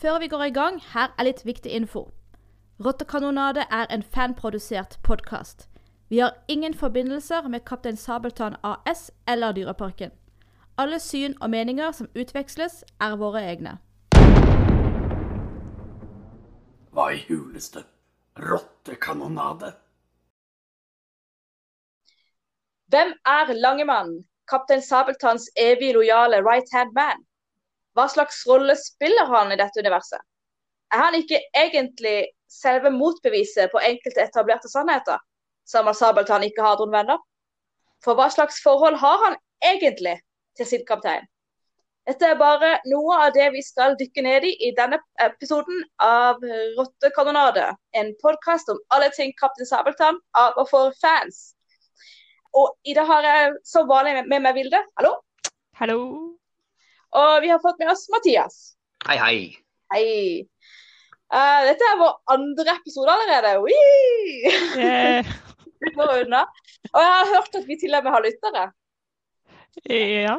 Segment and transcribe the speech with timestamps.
[0.00, 2.10] Før vi går i gang, her er litt viktig info.
[2.84, 5.68] Rottekanonade er en fanprodusert podkast.
[6.08, 10.10] Vi har ingen forbindelser med Kaptein Sabeltann AS eller Dyreparken.
[10.78, 13.78] Alle syn og meninger som utveksles, er våre egne.
[16.92, 17.84] Hva i huleste?
[18.36, 19.72] Rottekanonade?
[22.92, 24.12] Hvem er Langemann,
[24.48, 27.24] kaptein Sabeltanns evig lojale right hand man?
[27.96, 30.20] Hva slags rolle spiller han i dette universet?
[30.92, 35.18] Er han ikke egentlig selve motbeviset på enkelte etablerte sannheter,
[35.66, 37.22] som at Sabeltann ikke har noen venner?
[38.04, 40.18] For hva slags forhold har han egentlig
[40.58, 41.24] til sin kaptein?
[42.06, 46.38] Dette er bare noe av det vi skal dykke ned i i denne episoden av
[46.76, 47.72] Rottekanonade.
[47.98, 51.56] En podkast om alle ting Kaptein Sabeltann av og for fans.
[52.54, 54.84] Og i dag har jeg som vanlig med meg Vilde.
[55.00, 55.16] Hallo.
[55.82, 56.35] Hallo.
[57.14, 58.76] Og vi har fått med oss Mathias.
[59.06, 59.38] Hei, hei.
[59.94, 60.06] Hei.
[61.26, 63.52] Uh, dette er vår andre episode allerede.
[64.78, 65.26] Yeah.
[66.94, 68.64] Og jeg har hørt at vi til og med har lyttere.
[69.90, 70.36] Ja.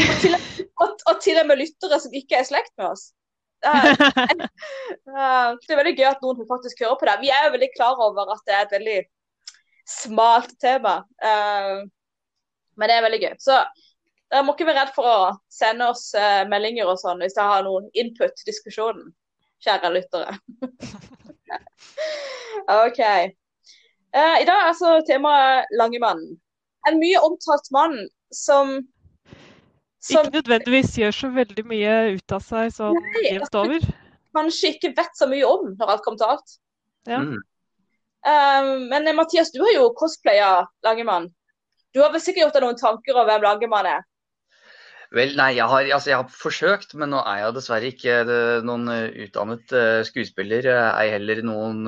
[0.00, 0.36] Og til,
[0.80, 3.10] og, og til og med lyttere som ikke er i slekt med oss.
[3.60, 4.46] Det er,
[5.12, 7.16] uh, det er veldig gøy at noen faktisk hører på det.
[7.20, 8.98] Vi er jo veldig klar over at det er et veldig
[9.90, 11.00] smalt tema.
[11.20, 11.84] Uh,
[12.80, 13.34] men det er veldig gøy.
[13.42, 13.60] Så
[14.30, 15.16] dere må ikke være redd for å
[15.50, 19.10] sende oss uh, meldinger og sånn hvis dere har noen input til diskusjonen,
[19.64, 20.36] kjære lyttere.
[22.86, 23.02] OK.
[24.14, 26.38] Uh, I dag er altså temaet Langemannen.
[26.88, 27.98] En mye omtalt mann
[28.32, 28.78] som,
[30.00, 33.90] som Ikke nødvendigvis gjør så veldig mye ut av seg sånn Nei, jevnt over.
[34.36, 36.56] kanskje ikke vet så mye om når alt kommer til alt.
[37.10, 37.20] Ja.
[37.26, 37.40] Mm.
[38.20, 41.28] Um, men eh, Mathias, du har jo cosplaya Langemann.
[41.92, 44.06] Du har vel sikkert gjort deg noen tanker om hvem Langemann er?
[45.10, 48.60] Vel, nei, jeg har, altså, jeg har forsøkt, men nå er jeg dessverre ikke eh,
[48.62, 50.68] noen eh, utdannet eh, skuespiller.
[50.70, 51.82] Ei heller noen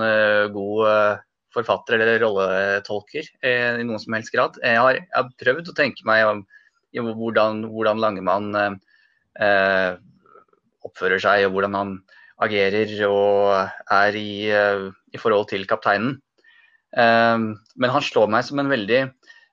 [0.54, 1.20] god
[1.52, 4.56] forfatter eller rolletolker i noen som helst grad.
[4.64, 6.42] Jeg har, jeg har prøvd å tenke meg om
[7.20, 9.92] hvordan, hvordan Langemann eh,
[10.82, 11.96] oppfører seg, og hvordan han
[12.42, 13.52] agerer og
[13.94, 16.16] er i, i forhold til kapteinen.
[16.98, 19.04] Eh, men han slår meg som en veldig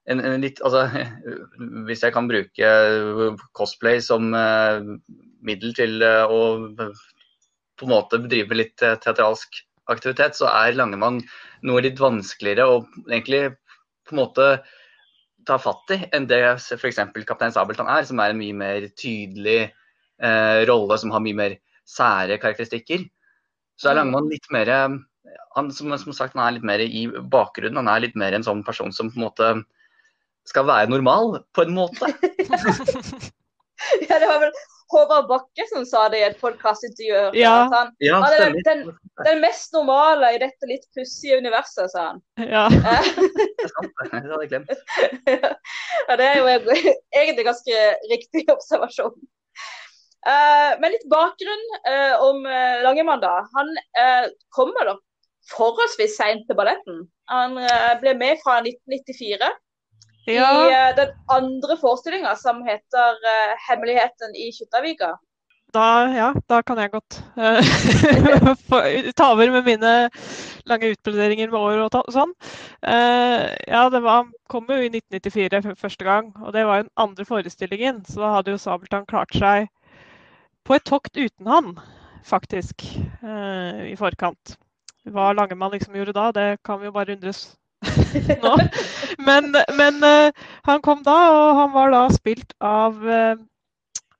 [0.09, 0.87] en, en litt, altså,
[1.87, 2.73] hvis jeg kan bruke
[3.57, 4.81] cosplay som uh,
[5.45, 6.39] middel til uh, å
[7.79, 11.21] på en måte bedrive litt uh, teatralsk aktivitet, så er Langemann
[11.65, 13.55] noe litt vanskeligere å egentlig
[14.07, 14.49] på en måte
[15.47, 16.99] ta fatt i enn det f.eks.
[17.25, 21.55] Kaptein Sabeltann er, som er en mye mer tydelig eh, rolle, som har mye mer
[21.89, 23.07] sære karakteristikker.
[23.79, 24.69] Så er Langemann litt mer
[25.55, 27.79] han, som, som sagt, han er litt mer i bakgrunnen.
[27.81, 29.49] Han er litt mer en sånn person som på en måte
[30.49, 32.09] skal være normal, på en måte.
[34.09, 34.51] Ja, det var vel
[34.91, 37.19] Håvard Bakke som sa det i et podkastintervju.
[37.39, 37.53] Ja.
[37.71, 38.81] Han, Ja, han den, den,
[39.25, 42.19] den mest normale i dette litt pussige universet, sa han.
[42.43, 42.65] Ja.
[43.59, 44.09] Det sant, det.
[44.11, 44.71] Det hadde jeg glemt.
[46.09, 46.69] ja, det er jo en-
[47.15, 49.15] egentlig ganske riktig observasjon.
[50.27, 53.45] Uh, men litt bakgrunn uh, om uh, Langemann, da.
[53.55, 54.97] Han uh, kommer da
[55.53, 57.03] forholdsvis seint til balletten.
[57.31, 57.55] Han
[58.01, 59.47] ble med fra 1994
[60.29, 60.89] i ja.
[60.89, 65.17] eh, den andre forestillinga som heter uh, 'Hemmeligheten i Kjuttaviga'.
[65.73, 69.91] Da, ja, da kan jeg godt eh, ta over med mine
[70.65, 72.33] lange utbroderinger med år og ta, sånn.
[72.81, 76.87] Uh, ja, det var, kom jo i 1994 for første gang, og det var jo
[76.87, 78.01] den andre forestillingen.
[78.09, 79.69] Så da hadde jo Sabeltann klart seg
[80.65, 81.77] på et tokt uten han,
[82.25, 82.83] faktisk,
[83.89, 84.57] i forkant.
[85.09, 87.45] Hva Langemann liksom gjorde da, det kan vi jo bare undres
[88.43, 88.55] nå.
[89.17, 90.31] Men, men uh,
[90.67, 93.35] han kom da, og han var da spilt av uh,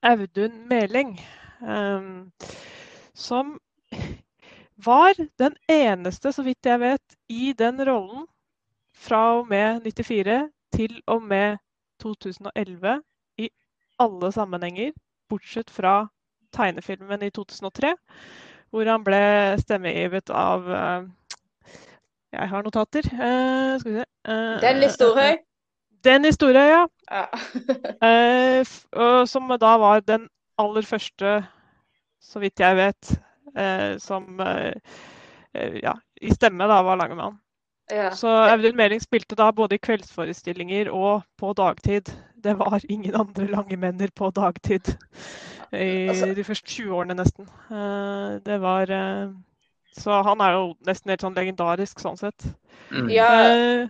[0.06, 1.16] Audun Meling.
[1.60, 2.30] Um,
[3.14, 3.58] som
[4.84, 8.26] var den eneste, så vidt jeg vet, i den rollen
[8.96, 10.40] fra og med 94
[10.72, 11.58] til og med
[12.00, 13.02] 2011
[13.38, 13.50] i
[14.00, 14.92] alle sammenhenger,
[15.28, 16.08] bortsett fra
[16.56, 17.94] tegnefilmen i 2003,
[18.70, 19.22] hvor han ble
[19.60, 21.08] stemmegivet av eh,
[22.32, 23.06] Jeg har notater.
[23.12, 24.04] Uh, skal vi se.
[24.28, 25.36] Uh, Dennis eh, eh, Storhøy.
[26.04, 26.84] Dennis Storhøy, ja.
[27.10, 27.24] Ja.
[28.94, 30.28] uh, som da var den
[30.60, 31.40] aller første,
[32.20, 33.12] så vidt jeg vet,
[33.56, 34.74] eh, som eh,
[35.56, 37.38] eh, ja, i stemme da var Langemann.
[37.90, 38.10] ja.
[38.14, 42.12] Så Audun Meling spilte da både i kveldsforestillinger og på dagtid.
[42.44, 44.92] Det var ingen andre langemenner på dagtid
[45.72, 47.48] i Altså- de første 20 årene nesten.
[47.70, 49.32] Eh, Det var eh,
[49.98, 52.44] Så han er jo nesten helt sånn legendarisk sånn sett.
[52.90, 53.08] Mm.
[53.10, 53.28] ja.
[53.50, 53.88] Eh,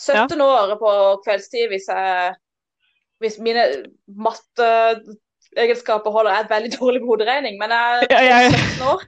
[0.00, 0.90] 17 år på
[1.24, 2.34] kveldstid hvis jeg
[3.22, 3.62] Hvis mine
[4.10, 6.32] matteegenskaper holder.
[6.34, 9.00] Jeg er veldig dårlig på hoderegning, men jeg Ja, er jeg- 17 år.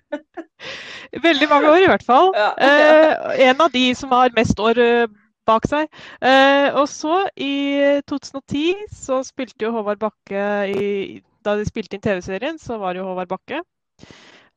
[1.27, 2.31] Veldig mange år i hvert fall.
[2.35, 2.51] Ja.
[2.57, 3.13] Eh,
[3.51, 5.07] en av de som har mest år eh,
[5.47, 5.89] bak seg.
[6.23, 12.01] Eh, og så i 2010 så spilte jo Håvard Bakke i Da de spilte inn
[12.03, 13.61] TV-serien, så var det jo Håvard Bakke.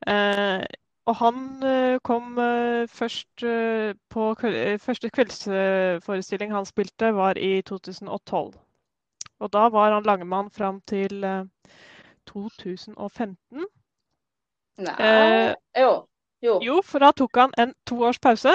[0.07, 0.61] Eh,
[1.09, 4.33] og han eh, kom eh, først eh, på
[4.79, 8.53] Første kveldsforestilling han spilte, var i 2012.
[9.39, 11.43] Og da var han Langemann fram til eh,
[12.29, 13.65] 2015.
[14.77, 14.95] Nei.
[14.99, 15.91] Eh, jo.
[16.41, 16.59] Jo.
[16.63, 18.53] Jo, for da tok han en to års pause.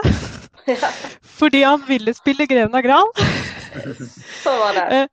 [1.41, 3.34] Fordi han ville spille 'Greven av Gran'.
[4.45, 5.09] så var det.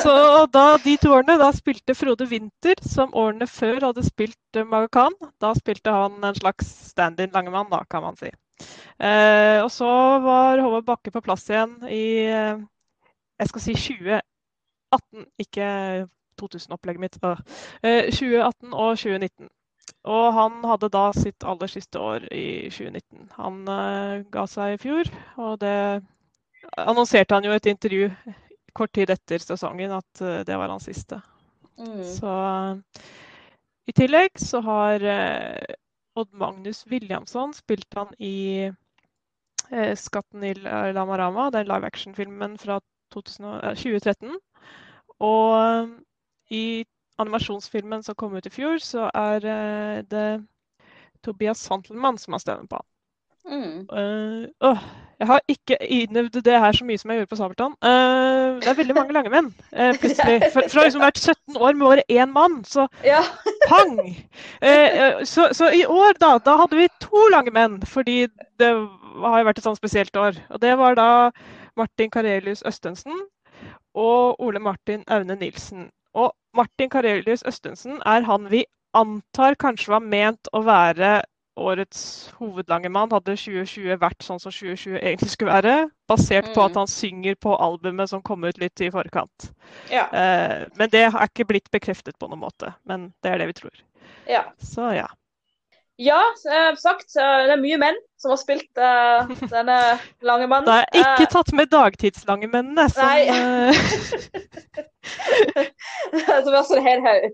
[0.00, 0.14] Så
[0.52, 5.16] da, de to årene, da spilte Frode Winther, som årene før hadde spilt Magakan.
[5.42, 8.32] Da spilte han en slags stand-in Langemann, da, kan man si.
[8.98, 9.90] Eh, og så
[10.24, 12.62] var Håvard Bakke på plass igjen i eh,
[13.36, 15.66] jeg skal si 2018, ikke
[16.40, 17.18] 2000-opplegget mitt.
[17.82, 19.48] Eh, 2018 og 2019.
[20.06, 23.28] Og han hadde da sitt aller siste år i 2019.
[23.36, 25.76] Han eh, ga seg i fjor, og det
[26.76, 28.10] annonserte han jo et intervju
[28.76, 31.20] kort tid etter sesongen at eh, det var hans siste.
[31.78, 32.02] Mm.
[32.04, 32.32] Så
[33.86, 35.74] i tillegg så har eh,
[36.16, 38.66] Odd Magnus Williamson spilt han i
[39.70, 42.80] eh, 'Skatten i La- Lamarama', den live action-filmen fra
[43.12, 44.36] 2000, og- eh, 2013.
[45.20, 45.88] Og
[46.50, 46.84] i
[47.18, 50.44] animasjonsfilmen som kom ut i fjor, så er det
[51.24, 52.86] Tobias Santelmann som har stemmen på han.
[53.46, 53.88] Mm.
[54.60, 54.78] Uh,
[55.18, 57.74] jeg har ikke innøvd det her så mye som jeg gjorde på Sabeltann.
[57.84, 60.50] Uh, det er veldig mange lange menn, uh, plutselig.
[60.52, 63.22] Fra, fra liksom vært 17 år med bare én mann, så Ja.
[63.68, 63.96] pang!
[64.60, 68.26] Eh, så, så i år, da, da hadde vi to lange menn, fordi
[68.60, 68.72] det
[69.24, 70.36] har jo vært et sånn spesielt år.
[70.50, 71.10] Og det var da
[71.76, 73.24] Martin Karelius Østensen
[73.96, 75.88] og Ole Martin Aune Nilsen.
[76.16, 78.64] Og Martin Karelius Østensen er han vi
[78.96, 81.20] antar kanskje var ment å være
[81.56, 83.10] årets hovedlange mann.
[83.12, 86.66] Hadde 2020 vært sånn som 2020 egentlig skulle være, basert på Mm.
[86.70, 89.50] at han synger på albumet som kom ut litt i forkant.
[89.90, 90.06] Ja.
[90.12, 92.74] Eh, men det er ikke blitt bekreftet på noen måte.
[92.84, 93.72] Men det er det vi tror.
[94.28, 94.42] ja.
[94.62, 95.06] Så ja.
[95.98, 99.76] Ja, som sagt, eh, det er mye menn som har spilt uh, denne
[100.28, 100.66] lange mannen.
[100.68, 102.84] Da er ikke Eh, tatt med dagtidslange mennene.
[102.92, 103.24] Som, Nei.
[103.32, 103.72] eh,
[106.44, 107.32] som er sånn hel haug.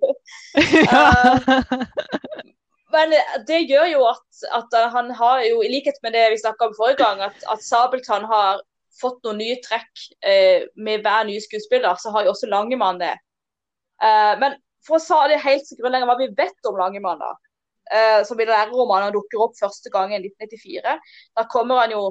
[2.93, 3.15] Men
[3.49, 4.27] det gjør jo at,
[4.59, 7.65] at han har jo, i likhet med det vi snakka om forrige gang, at, at
[7.65, 8.61] Sabeltann har
[9.01, 13.15] fått noen nye trekk eh, med hver nye skuespiller, så har jo også Langemann det.
[14.03, 17.33] Eh, men for å sa det helt så grunnleggende hva vi vet om Langemann, da,
[17.95, 20.99] eh, som vi lærer om dukker opp første gang i 1994,
[21.39, 22.05] da kommer han jo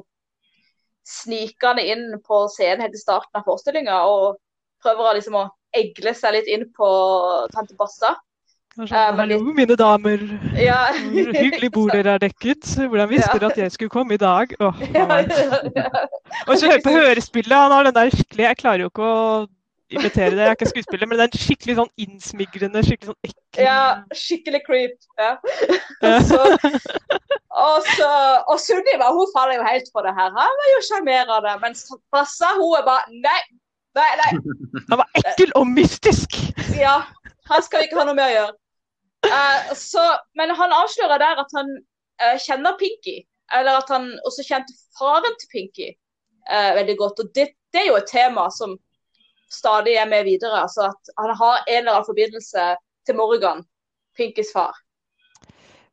[1.07, 4.37] snikende inn på scenen helt i starten av forestillinga og
[4.81, 6.89] prøver liksom å egle seg litt inn på
[7.53, 8.15] tante Bassa.
[8.71, 9.55] Sånn, Hallo, litt...
[9.57, 10.21] Mine damer.
[10.55, 10.77] Ja.
[10.95, 12.63] Hyggelig bord dere er dekket.
[12.79, 13.39] Hvordan visste Ja.
[13.39, 14.53] dere at jeg skulle komme i dag?
[14.63, 15.89] Åh, Ja, ja, ja.
[16.47, 17.51] Og så hør på hørespillet.
[17.57, 19.47] Han har den der skikkelig Jeg klarer jo ikke å
[19.91, 23.27] imitere det, jeg er ikke skuespiller, men det er en skikkelig sånn innsmigrende, skikkelig sånn
[23.27, 23.79] ekkel ja,
[24.15, 24.93] skikkelig creep.
[25.19, 25.33] Ja.
[25.99, 26.21] Ja.
[27.61, 28.07] Og så,
[28.47, 30.31] og Sunniva hun faller jo helt for det her.
[30.31, 31.57] Han var jo sjarmerende.
[31.59, 31.83] Mens
[32.15, 33.41] Bassa hun er bare Nei,
[33.99, 34.29] nei, nei.
[34.93, 36.39] Han var ekkel og mystisk!
[36.79, 37.01] Ja,
[37.49, 38.53] han skal vi ikke ha noe med å gjøre.
[39.25, 40.03] Uh, så,
[40.37, 43.21] men han avslører der at han uh, kjenner Pinky.
[43.51, 45.89] Eller at han også kjente faren til Pinky
[46.49, 47.23] uh, veldig godt.
[47.23, 48.77] Og det, det er jo et tema som
[49.51, 50.63] stadig er med videre.
[50.63, 52.67] Altså at han har en eller annen forbindelse
[53.05, 53.65] til Morgan,
[54.17, 54.77] Pinkys far.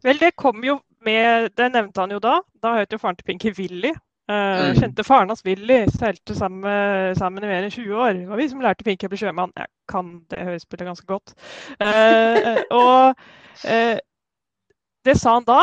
[0.04, 2.40] Vel, det kom jo med Det nevnte han jo da.
[2.62, 3.92] Da het jo faren til Pinky Willy.
[4.28, 4.74] Mm.
[4.76, 5.86] Kjente faren hans Willy.
[5.88, 8.12] Seilte sammen, sammen i mer enn 20 år.
[8.12, 9.54] Det var vi som lærte Pinky å bli sjømann.
[9.56, 11.32] Jeg kan det høyspillet ganske godt.
[11.80, 13.22] Uh, og
[13.64, 13.96] uh,
[15.08, 15.62] det sa han da.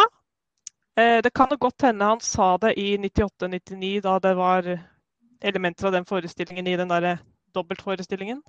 [0.95, 4.69] Det kan jo godt hende han sa det i 98-99, da det var
[5.43, 7.17] elementer av den forestillingen i den derre
[7.53, 8.39] dobbeltforestillingen.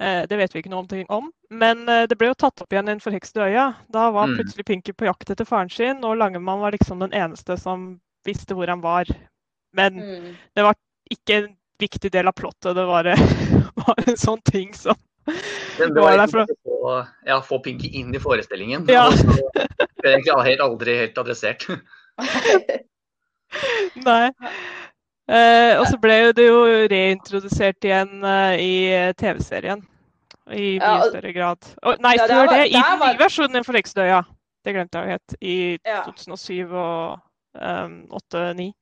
[0.00, 1.28] Det vet vi ikke noe om.
[1.52, 3.66] Men det ble jo tatt opp igjen i Den forhekste øya.
[3.92, 4.38] Da var Mm.
[4.38, 8.56] plutselig Pinky på jakt etter faren sin, og Langemann var liksom den eneste som visste
[8.56, 9.04] hvor han var.
[9.72, 10.36] Men Mm.
[10.56, 10.74] det var
[11.10, 11.48] ikke en
[11.80, 12.74] viktig del av plottet.
[12.76, 13.04] Det var,
[13.86, 14.94] var en sånn ting som
[15.78, 18.86] Men det var var egentlig å ja, få Pinky inn i forestillingen.
[18.88, 19.08] Ja.
[20.00, 21.66] Altså, det er egentlig helt, aldri helt adressert.
[24.06, 24.30] Nei.
[25.30, 26.60] Eh, og så ble jo det jo
[26.90, 28.72] reintrodusert igjen eh, i
[29.20, 29.82] TV-serien.
[30.50, 31.68] I mye Ja, og- større grad.
[31.84, 34.22] Og, nei, Ja, før var- det, i den var- nye versjonen av Forhekstøya.
[34.64, 35.34] Det glemte jeg jo helt.
[35.40, 36.02] I Ja.
[36.04, 37.20] 2007 og
[37.54, 38.72] um, 8-9.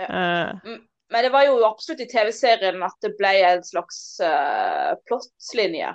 [0.00, 0.50] Ja.
[0.64, 0.78] Eh,
[1.10, 5.88] Men det var jo absolutt i TV-serien at det ble en slags uh, plottlinje.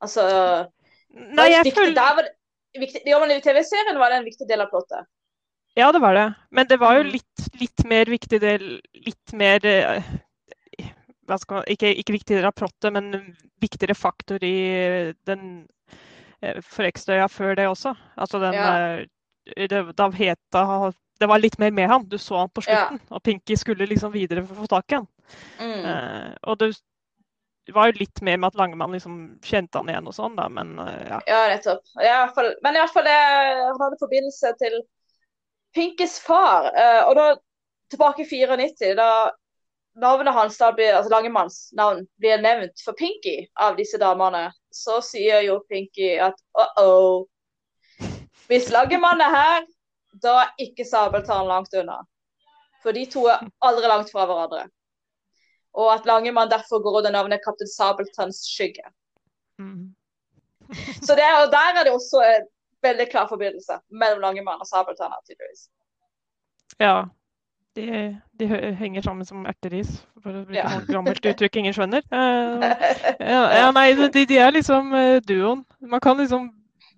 [0.00, 0.22] Altså
[1.10, 2.34] Nei, jeg viktig, føler der var det,
[2.78, 5.08] viktig, ja, men I TV-serien var det en viktig del av plottet.
[5.78, 6.28] Ja, det var det.
[6.50, 7.10] Men det var jo Mm.
[7.16, 10.02] litt, litt mer viktig del Litt mer eh,
[11.26, 15.66] man, ikke, ikke viktig del av plottet, men viktigere faktor i den
[16.40, 17.92] Forextøya før det også.
[18.16, 19.04] Altså den Ja.
[19.68, 20.94] det, Da Heta Det
[21.28, 22.06] var litt mer med han.
[22.08, 22.86] Du så han på Ja.
[22.88, 23.00] slutten.
[23.10, 25.08] Og Pinky skulle liksom videre for å få tak i han.
[25.58, 25.84] Mm.
[25.84, 26.70] Uh, og det
[27.74, 30.78] var jo litt mer med at Langemann liksom kjente han igjen og sånn, da, men
[30.78, 31.20] uh, ja.
[31.26, 31.84] Ja, nettopp.
[32.02, 33.18] Ja, for, men i hvert fall det,
[33.66, 34.80] han hadde forbindelse til
[35.76, 36.70] Pinkys far.
[36.74, 37.26] Uh, og da,
[37.90, 39.30] tilbake i 94, da
[40.00, 45.00] navnet hans, da blir, altså Langemanns navn, blir nevnt for Pinky av disse damene, så
[45.04, 47.26] sier jo Pinky at uh-oh.
[48.50, 49.66] Hvis Langemann er her,
[50.12, 52.00] da er ikke Sabeltann langt unna.
[52.82, 54.64] For de to er aldri langt fra hverandre.
[55.76, 58.86] Og at Langemann derfor går under navnet Kaptein Sabeltanns skygge.
[59.58, 59.94] Mm.
[61.06, 62.48] Så det er, der er det også en
[62.82, 65.12] veldig klar forbindelse mellom Langemann og Sabeltann.
[65.26, 65.68] tydeligvis.
[66.80, 67.04] Ja.
[67.76, 69.90] De, de henger sammen som erteris,
[70.22, 70.72] for å bruke Ja.
[70.80, 72.02] et gammelt uttrykk ingen skjønner.
[72.10, 72.64] Uh,
[73.34, 75.62] ja, ja, nei, de, de er liksom eh, duoen.
[75.78, 76.48] Man kan liksom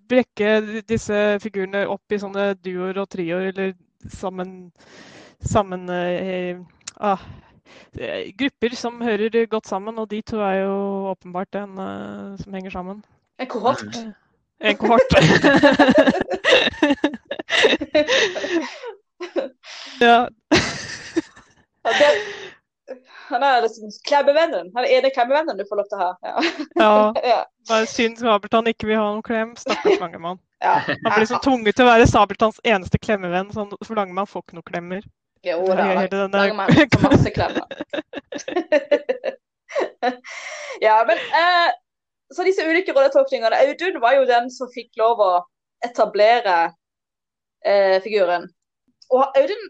[0.09, 3.73] brekke disse figurene opp i sånne duoer og trioer, eller
[4.11, 4.71] sammen,
[5.43, 6.57] sammen eh,
[6.99, 7.21] ah,
[7.99, 10.75] eh, Grupper som hører godt sammen, og de to er jo
[11.13, 13.03] åpenbart en uh, som henger sammen.
[13.39, 13.85] En kohort.
[14.63, 15.11] En kohort.
[19.99, 20.27] ja.
[21.83, 22.05] Ja, det,
[23.33, 24.69] han er liksom klemmevennen.
[24.75, 26.11] Han er ene klemmevennen du får lov til å ha.
[26.79, 26.93] Ja.
[27.33, 27.39] ja.
[27.69, 29.53] Bare synd Sabeltann ikke vil ha noen klem.
[29.59, 30.39] Stakkars Langemann.
[30.63, 30.77] ja.
[30.87, 34.59] Han blir liksom tvunget til å være Sabeltanns eneste klemmevenn, så for Langemann får ikke
[34.59, 35.05] noen klemmer.
[35.43, 35.89] Jo da,
[36.31, 37.65] Langemann får masse klemmer.
[40.85, 41.71] ja, men eh,
[42.35, 43.59] Så disse ulike rolletolkningene.
[43.67, 45.31] Audun var jo den som fikk lov å
[45.85, 46.57] etablere
[47.67, 48.47] eh, figuren.
[49.13, 49.67] Og Audun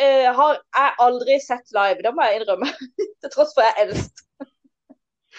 [0.00, 2.68] eh, har jeg aldri sett live, det må jeg innrømme.
[3.22, 4.24] Til tross for jeg er eldst.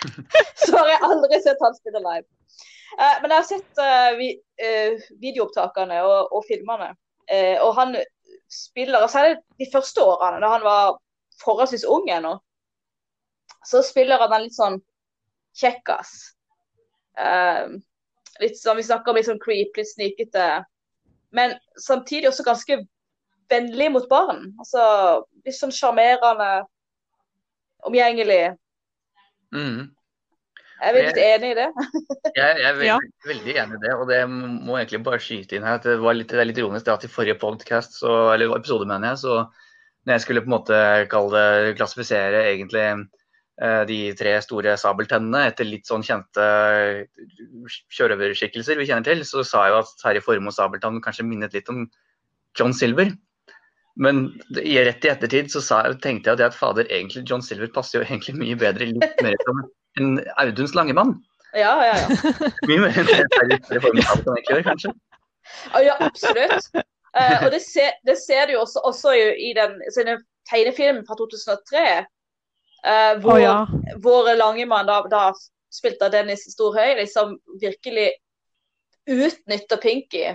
[0.64, 2.26] Så har jeg aldri sett han spille live.
[3.00, 4.30] Eh, men jeg har sett eh, vi,
[4.62, 6.94] eh, videoopptakene og, og filmene.
[7.32, 7.96] Eh, og han
[8.52, 10.98] spiller, særlig de første årene, da han var
[11.44, 12.36] forholdsvis ung ennå,
[13.66, 14.78] så spiller han en litt sånn
[15.58, 16.14] kjekkas.
[17.18, 17.74] Eh,
[18.44, 20.48] litt sånn, Vi snakker om litt sånn creep, litt snikete.
[21.34, 22.84] Men samtidig også ganske
[23.52, 24.52] vennlig mot barn.
[24.62, 24.84] Altså
[25.44, 26.64] litt sånn sjarmerende,
[27.88, 28.56] omgjengelig.
[29.54, 29.92] Mm.
[30.84, 31.68] Er veldig enig i det?
[32.36, 32.96] Jeg, jeg er veldig, Ja.
[33.28, 35.78] veldig enig i det, og det må egentlig bare skyte inn her.
[35.84, 38.88] Det, var litt, det er litt ironisk det at i forrige podcast, så, eller episode,
[38.90, 39.36] mener jeg, så
[40.04, 40.80] når jeg skulle på en måte
[41.12, 46.48] kalle det, klassifisere egentlig eh, de tre store sabeltennene etter litt sånn kjente
[47.94, 51.70] sjørøverskikkelser vi kjenner til, så sa jeg jo at Terje Formoe Sabeltann kanskje minnet litt
[51.72, 51.86] om
[52.58, 53.14] John Silver.
[53.96, 57.30] Men i rett i ettertid så sa, jeg- tenkte jeg at, jeg at fader, egentlig
[57.30, 59.62] John Silver passer jo egentlig mye bedre litt mer som
[60.00, 61.14] en Auduns Langemann.
[61.54, 62.08] Ja, ja, ja.
[62.70, 64.94] Mye mer enn det Terje Formoe Sabeltann egentlig gjør, kanskje.
[65.86, 66.70] Ja, absolutt.
[67.14, 70.18] Uh, og det ser, det ser du jo også, også i, i den sine
[70.50, 71.84] tegnefilmen fra 2003,
[72.88, 73.58] uh, hvor, oh, ja.
[74.02, 75.28] hvor Langemann, da, da
[75.74, 78.10] spilt av Dennis Storhøy, liksom virkelig
[79.06, 80.32] utnytter Pinky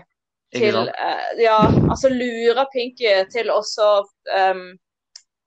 [0.55, 0.89] til sant?
[0.99, 1.59] eh, Ja,
[1.91, 4.05] altså lurer Pinky til også
[4.39, 4.79] um,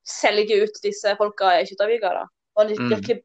[0.05, 2.25] selge ut disse folka i Kjuttaviga, da.
[2.55, 2.89] Og han Mm.
[2.89, 3.21] virkelig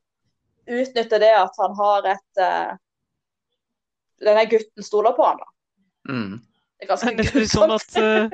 [0.66, 2.76] utnytter det at han har et uh,
[4.24, 5.46] Denne gutten stoler på han, da.
[6.08, 6.40] Mm.
[6.78, 7.96] Det er ganske nesten sånn grusomt.
[7.96, 8.28] at eh,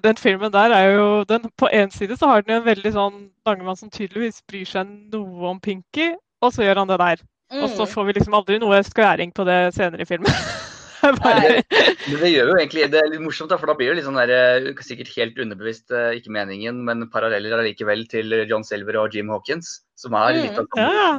[0.04, 2.92] Den filmen der er jo den, På én side så har den jo en veldig
[2.94, 7.16] sånn Langemann som tydeligvis bryr seg noe om Pinky, og så gjør han det der.
[7.60, 7.88] Og så Mm.
[7.92, 10.32] får vi liksom aldri noe skværing på det senere i filmen.
[11.24, 11.60] Bare,
[12.06, 14.18] Men det gjør jo egentlig det er litt morsomt, for da blir det litt sånn
[14.18, 19.14] der, eh, sikkert helt underbevisst, eh, ikke meningen, men paralleller allikevel til John Silver og
[19.16, 21.12] Jim Hawkins, som er litt av ja, ja.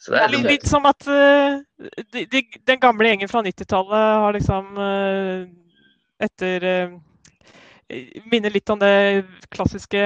[0.00, 1.60] Så det er Litt, litt, litt som at uh,
[2.14, 5.42] de, de, den gamle gjengen fra 90-tallet har liksom uh,
[6.24, 6.94] etter uh,
[8.30, 10.00] Minner litt om det klassiske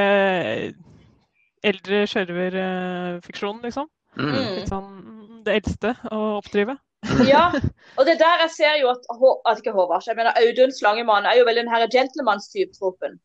[1.64, 3.90] eldre sjørøverfiksjonen, liksom.
[4.16, 4.32] mm.
[4.32, 6.78] Litt sånn mm, det eldste å oppdrive.
[7.32, 7.50] Ja,
[7.96, 9.06] og det er der jeg ser jo at,
[9.50, 13.18] at ikke Håvard, jeg mener Audun Slangemann er jo veldig den her gentlemanstype-tropen.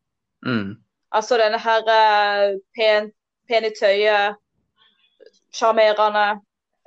[0.45, 0.75] Mm.
[1.12, 3.12] Altså denne her eh, pen,
[3.50, 4.38] pen i tøyet,
[5.55, 6.27] sjarmerende,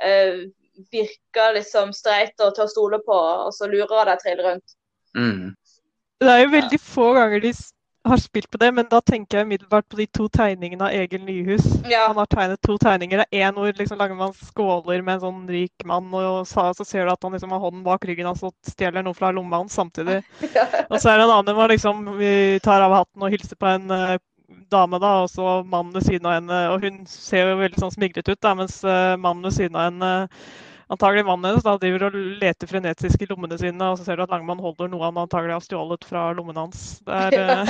[0.03, 0.45] eh,
[0.93, 4.77] virker liksom streit og til å stole på, og så lurer han deg trill rundt.
[5.17, 5.53] Mm.
[6.23, 7.53] Det er jo veldig få ganger de
[8.05, 11.23] har spilt på det, men da tenker jeg umiddelbart på de to tegningene av Egil
[11.25, 11.67] Nyhus.
[11.91, 12.07] Ja.
[12.09, 13.23] Han har tegnet to tegninger.
[13.23, 16.87] Det er én hvor liksom Langemann skåler med en sånn rik mann, og så, så
[16.87, 19.63] ser du at han liksom har hånden bak ryggen hans og stjeler noe fra lomma
[19.63, 20.21] hans samtidig.
[20.93, 23.71] Og så er det en annen hvor liksom vi tar av hatten og hilser på
[23.71, 24.19] en uh,
[24.73, 26.59] dame, da, og så mannen ved siden av henne.
[26.75, 29.89] Og hun ser jo veldig sånn smigret ut, da, mens uh, mannen ved siden av
[29.89, 30.45] henne uh,
[30.93, 34.25] antagelig mannen hennes da driver og leter frenetisk i lommene sine, og så ser du
[34.27, 36.83] at Langemann holder noe han antagelig har stjålet fra lommene hans.
[37.07, 37.67] Det er,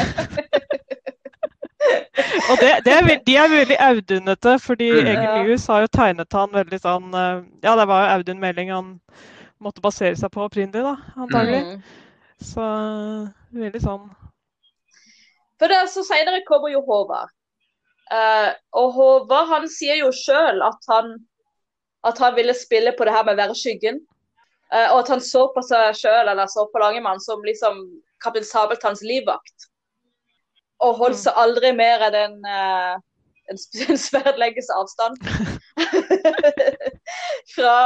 [2.50, 5.06] og det, det er, de er veldig audunete, fordi Mm.
[5.06, 5.34] Egil Ja.
[5.42, 7.12] Nyhus har jo tegnet han veldig sånn
[7.62, 9.00] Ja, det var jo Audun Meling han
[9.62, 11.62] måtte basere seg på opprinnelig, da, antagelig.
[11.62, 11.82] Mm.
[12.42, 12.64] Så
[13.54, 14.08] veldig sånn
[15.60, 17.30] For det, så Senere kommer jo Håvard.
[18.12, 21.14] Uh, og Håvard han sier jo sjøl at han,
[22.08, 24.00] at han ville spille på det her med å være skyggen.
[24.72, 27.84] Eh, og at han så på seg sjøl, eller så på Langemann, som liksom
[28.24, 29.68] kaptein Sabeltanns livvakt.
[30.82, 32.94] Og holdt seg aldri mer enn en, eh,
[33.52, 33.60] en,
[33.92, 35.20] en sverdlegges avstand
[37.54, 37.76] fra,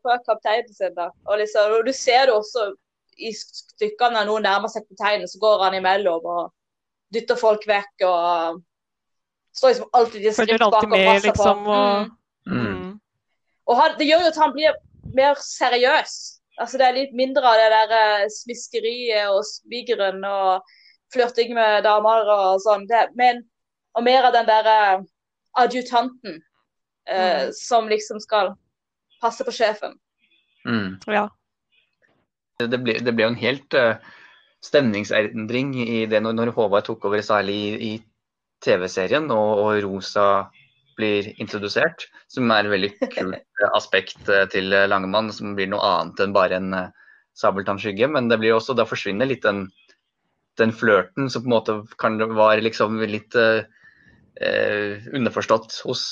[0.00, 0.96] fra kapteinen sin.
[0.98, 1.10] da.
[1.28, 2.72] Og liksom, og Du ser det også
[3.22, 6.50] i stykkene når noen nærmer seg kapteinen, så går han imellom og
[7.12, 8.62] dytter folk vekk og
[9.52, 11.64] står liksom alltid i skritt bak alltid og med, passer liksom.
[11.66, 11.76] på.
[11.76, 12.10] Mm.
[13.72, 14.78] Og han, det gjør jo at han blir
[15.16, 16.14] mer seriøs.
[16.60, 20.74] Altså Det er litt mindre av det der eh, smiskeriet og svigeren og
[21.12, 22.84] flørting med damer og sånn.
[22.90, 23.40] Det, men,
[23.96, 25.04] og mer av den der eh,
[25.64, 26.42] adjutanten eh,
[27.12, 27.52] Mm.
[27.52, 28.52] som liksom skal
[29.20, 29.96] passe på sjefen.
[30.66, 31.00] Mm.
[31.10, 31.28] ja.
[32.62, 33.96] Det ble, det ble jo en helt uh,
[34.62, 37.92] stemningsendring i det når, når Håvard tok over, særlig i, i
[38.62, 40.26] TV-serien, og, og Rosa
[40.98, 45.70] blir introdusert, som er et veldig kult eh, aspekt eh, til eh, Langemann, som blir
[45.72, 46.88] noe annet enn bare en uh,
[47.38, 48.08] sabeltannskygge.
[48.12, 49.66] Men det blir også, da forsvinner litt den,
[50.60, 53.64] den flørten som på en måte kan var liksom litt eh,
[54.40, 56.06] eh, underforstått hos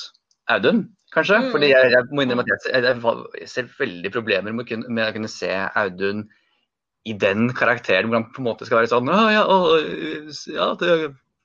[0.51, 1.39] Audun, kanskje.
[1.45, 1.51] Mm.
[1.55, 4.91] Fordi jeg, jeg må innrømme at jeg, jeg, jeg ser veldig problemer med, å kunne-
[4.91, 6.27] med å kunne se Audun
[7.09, 9.79] i den karakteren hvor han på en måte skal være sånn Ja, ja, å,
[10.53, 10.97] ja det,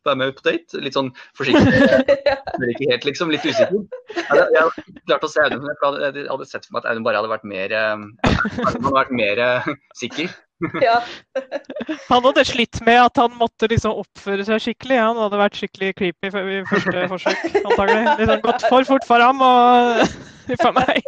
[0.09, 0.81] være med på date.
[0.83, 1.73] Litt sånn forsiktig.
[2.71, 3.33] ikke helt, liksom.
[3.33, 3.83] Litt usikker.
[4.15, 7.21] Jeg, jeg klarte å se Audun, for jeg hadde, sett for meg at Audun bare
[7.21, 8.03] hadde vært mer eh,
[8.61, 10.33] hadde vært mer eh, sikker.
[10.83, 10.99] ja.
[12.11, 14.99] Han hadde slitt med at han måtte liksom oppføre seg skikkelig.
[15.01, 18.05] Han hadde vært skikkelig creepy i første forsøk, antagelig.
[18.21, 20.05] Liksom gått for fort for ham og
[20.61, 21.01] for meg.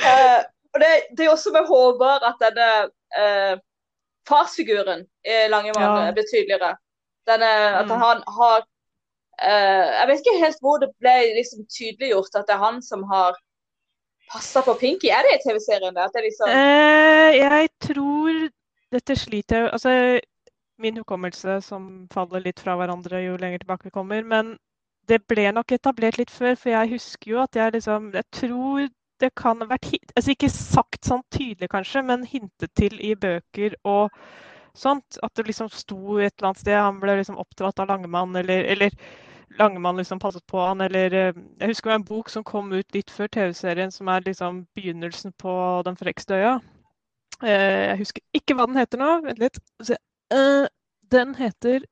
[0.00, 0.40] uh,
[0.74, 2.68] og det, det er også med Håvard at denne
[3.14, 3.54] eh,
[4.28, 6.12] farsfiguren i Langemann Ja.
[6.12, 6.76] blir tydeligere.
[7.26, 7.98] Denne, at Mm.
[8.00, 8.60] han har
[9.42, 13.02] uh, Jeg vet ikke helt hvor det ble liksom tydeliggjort at det er han som
[13.10, 13.34] har
[14.32, 15.08] passa på Pinky.
[15.08, 15.94] Er det i TV-serien?
[15.94, 16.06] det?
[16.14, 18.48] Det liksom Eh, jeg tror
[18.92, 20.20] Dette sliter jeg Altså,
[20.78, 24.22] min hukommelse som faller litt fra hverandre jo lenger tilbake vi kommer.
[24.24, 24.56] Men
[25.08, 28.88] det ble nok etablert litt før, for jeg husker jo at jeg liksom Jeg tror
[29.24, 33.76] det kan ha vært altså Ikke sagt sånn tydelig, kanskje, men hintet til i bøker
[33.88, 34.12] og
[34.76, 35.18] sånt.
[35.22, 38.64] At det liksom sto et eller annet sted Han ble liksom oppdratt av Langemann, eller,
[38.74, 38.96] eller
[39.58, 42.72] Langemann liksom passet på han, eller eh, Jeg husker det var en bok som kom
[42.72, 45.56] ut litt før TV-serien, som er liksom begynnelsen på
[45.86, 46.54] Den forrekste øya.
[47.42, 49.10] Eh, Jeg husker ikke hva den heter nå.
[49.28, 49.60] Vent litt.
[49.90, 50.66] Eh,
[51.14, 51.84] Den heter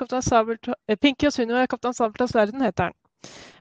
[0.00, 2.96] Kaptein Sabeltann Pinky og Sunniva, Kaptein Sabeltanns verden heter den.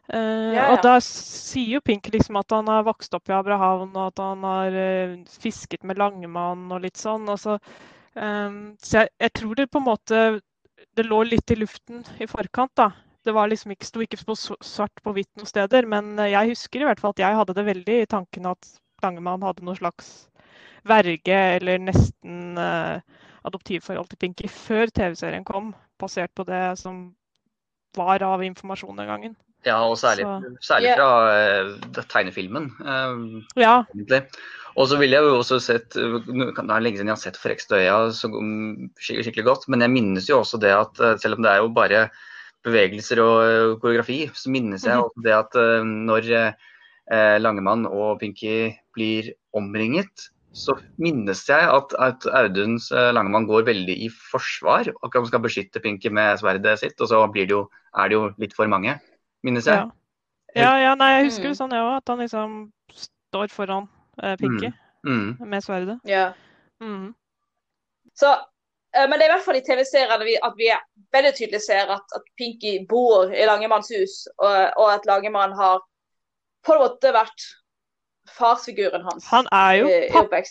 [0.10, 0.22] Ja,
[0.56, 0.64] ja.
[0.74, 4.22] Og da sier jo Pinky liksom at han har vokst opp i Abrahavn, og at
[4.24, 7.28] han har uh, fisket med Langemann og litt sånn.
[7.30, 7.60] Og så
[8.16, 10.24] um, så jeg, jeg tror det på en måte
[10.98, 12.90] Det lå litt i luften i forkant, da.
[13.28, 16.82] Det var liksom ikke, sto ikke på svart på hvitt noen steder, men jeg husker
[16.82, 18.70] i hvert fall at jeg hadde det veldig i tanken at
[19.04, 20.30] Langemann hadde noe slags
[20.88, 23.04] verge eller nesten uh,
[23.48, 27.10] adoptivforhold til Pinky før TV-serien kom, basert på det som
[27.98, 29.38] var av informasjon den gangen.
[29.68, 30.24] Ja, og særlig,
[30.64, 32.06] særlig fra yeah.
[32.08, 32.70] tegnefilmen.
[32.80, 33.18] eh,
[33.60, 34.24] Ja, egentlig.
[34.80, 37.96] Og så ville jeg jo også sett Det er lenge siden jeg har sett Forrekstøya
[38.16, 41.44] så mm, skikkelig, skikkelig godt, men jeg minnes jo også det at eh, selv om
[41.44, 42.06] det er jo bare
[42.64, 45.04] bevegelser og eh, koreografi, så minnes jeg Mhm.
[45.10, 46.32] også det at eh, når
[47.42, 54.10] Langemann og Pinky blir omringet, så minnes jeg at, at Auduns Langemann går veldig i
[54.14, 54.86] forsvar.
[55.02, 57.64] Akkurat som skal beskytte Pinky med sverdet sitt, og så blir det jo,
[57.98, 58.94] er det jo litt for mange,
[59.44, 59.76] minnes jeg.
[59.76, 60.62] ja.
[60.62, 61.50] ja, ja nei, jeg husker Mm.
[61.54, 62.54] jo sånn, jeg òg, at han liksom
[63.32, 63.90] står foran
[64.24, 64.72] eh, Pinky
[65.06, 65.38] Mm.
[65.48, 66.00] med sverdet.
[66.04, 66.34] Ja.
[66.84, 67.14] Mm.
[68.20, 68.34] Så,
[68.96, 70.82] eh, men det er i hvert fall i TV-seriene vi, at vi er
[71.16, 75.80] veldig tydelig ser at, at Pinky bor i Langemanns hus, og, og at Langemann har
[76.68, 77.46] på en måte vært
[78.36, 79.26] farsfiguren hans.
[79.32, 80.42] Han er jo i pappa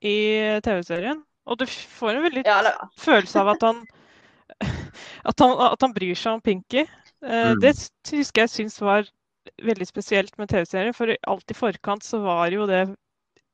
[0.00, 2.60] i, i TV-serien, Og du får en veldig Ja,
[3.00, 3.82] følelse av at han,
[5.30, 6.86] at han, at han bryr seg om Pinky.
[7.22, 7.60] Eh, Mm.
[7.60, 7.74] Det
[8.12, 9.08] husker jeg syns var
[9.64, 10.94] veldig spesielt med TV-serien.
[10.94, 12.86] For alt i forkant så var jo det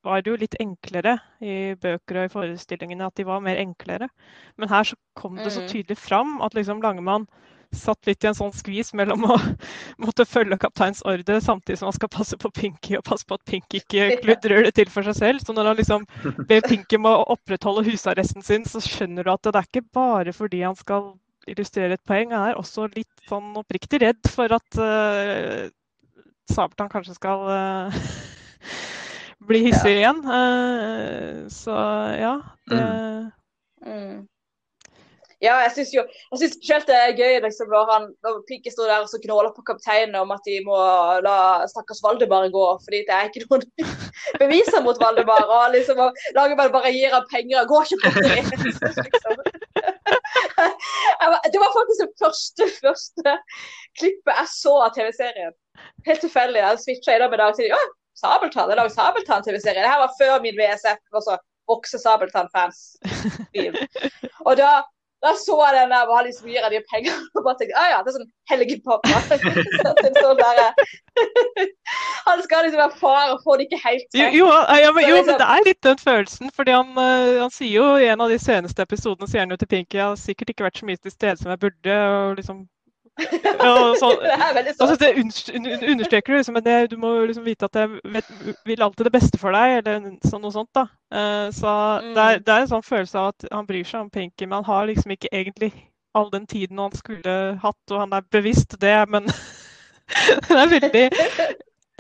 [0.05, 4.11] var det jo litt enklere i bøker og i forestillingene at de var mer enklere.
[4.59, 5.69] Men her så kom det så Mm.
[5.69, 7.27] tydelig fram at liksom Langemann
[7.73, 9.35] satt litt i en sånn skvis mellom å
[9.99, 13.45] måtte følge kapteins ordre samtidig som han skal passe på Pinky og passe på at
[13.47, 15.41] Pinky ikke kludrer det til for seg selv.
[15.41, 16.05] Så når han liksom
[16.47, 20.33] ber Pinky om å opprettholde husarresten sin, så skjønner du at det er ikke bare
[20.37, 21.15] fordi han skal
[21.51, 25.71] illustrere et poeng, er også litt sånn oppriktig redd for at uh,
[26.51, 28.05] Sabeltann kanskje skal uh,
[29.49, 30.23] bli hissig igjen.
[30.25, 31.79] Uh, så
[32.21, 32.37] ja,
[32.71, 34.23] det mm.
[35.45, 38.71] Ja, jeg syns jo jeg synes spesielt det er gøy liksom, når, han, når Pinky
[38.73, 40.79] står der og så gnåler på kapteinen om at de må
[41.27, 41.37] la
[41.69, 43.67] stakkars Valdemar gå, fordi det er ikke noen
[44.43, 45.45] beviser mot Valdemar.
[45.57, 48.39] Og liksom og Lagermann bare gir ham penger og går ikke på det.
[48.65, 49.74] Liksom.
[50.45, 53.37] Jeg Det var faktisk det første, første
[53.99, 55.55] klippet jeg så av TV-serien.
[56.07, 56.61] Helt tilfeldig.
[56.63, 57.81] Jeg switcha innom i dag til ja,
[58.19, 58.69] Sabeltann.
[58.69, 59.83] Det er laget Sabeltann-TV-serie.
[59.83, 61.39] Det her var før min VSF, også
[61.71, 62.83] vokse Sabeltann-fans.
[64.49, 64.71] Og da,
[65.25, 67.79] da så jeg den der hvor han liksom gir av de pengene og bare tenkte
[67.81, 69.09] ah, ja, det er sånn helgepappa.
[70.21, 70.43] sånn
[72.29, 74.39] han skal liksom være far og får det ikke helt Jo, til.
[74.41, 74.47] jo,
[74.85, 76.51] ja, men, jo, liksom- men det er litt den følelsen.
[76.57, 79.57] fordi han, eh, han sier jo i en av de seneste episodene sier han jo
[79.61, 81.99] til Pinky jeg har sikkert ikke vært så mye til stede som jeg burde.
[82.15, 82.65] og liksom
[83.15, 85.67] og så, det er veldig altså, sånn.
[85.69, 88.31] det understreker du liksom, men det, du må liksom vite at jeg vet,
[88.67, 90.71] vil alltid det beste for deg, eller sånn, noe sånt.
[90.75, 90.87] da.
[91.15, 92.45] Uh, så det, er, Mm.
[92.47, 94.89] det er en sånn følelse av at han bryr seg om Pinky, men han har
[94.91, 95.73] liksom ikke egentlig
[96.15, 99.27] all den tiden han skulle hatt, og han er bevisst det, men
[100.49, 101.07] det er veldig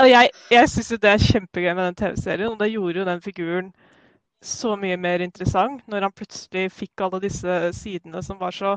[0.02, 3.06] og jeg, jeg syns jo det er kjempegøy med den TV-serien, og det gjorde jo
[3.06, 3.68] den figuren
[4.44, 8.74] så mye mer interessant når han plutselig fikk alle disse sidene som var så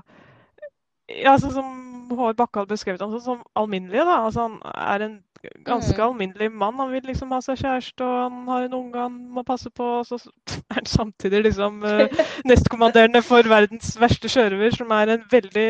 [1.09, 1.71] ja, sånn som
[2.15, 4.05] Håvard Bakke hadde beskrevet ham, som alminnelig.
[4.05, 4.19] da.
[4.25, 5.23] Altså, han er en
[5.65, 6.03] ganske Mm.
[6.09, 6.75] alminnelig mann.
[6.79, 9.83] Han vil liksom ha seg kjæreste, og han har en unge han må passe på.
[9.99, 10.17] Og så
[10.71, 12.07] er han samtidig liksom eh,
[12.49, 15.67] nestkommanderende for verdens verste sjørøver, som er en veldig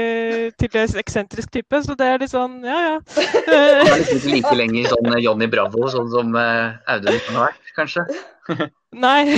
[0.58, 1.84] til dels eksentrisk type.
[1.84, 2.95] Så det er litt sånn, ja ja.
[3.47, 7.47] Han er liksom ikke like lenger sånn Johnny Bravo, sånn som eh, Audun kan ha
[7.50, 8.08] vært, kanskje.
[8.95, 9.36] Nei.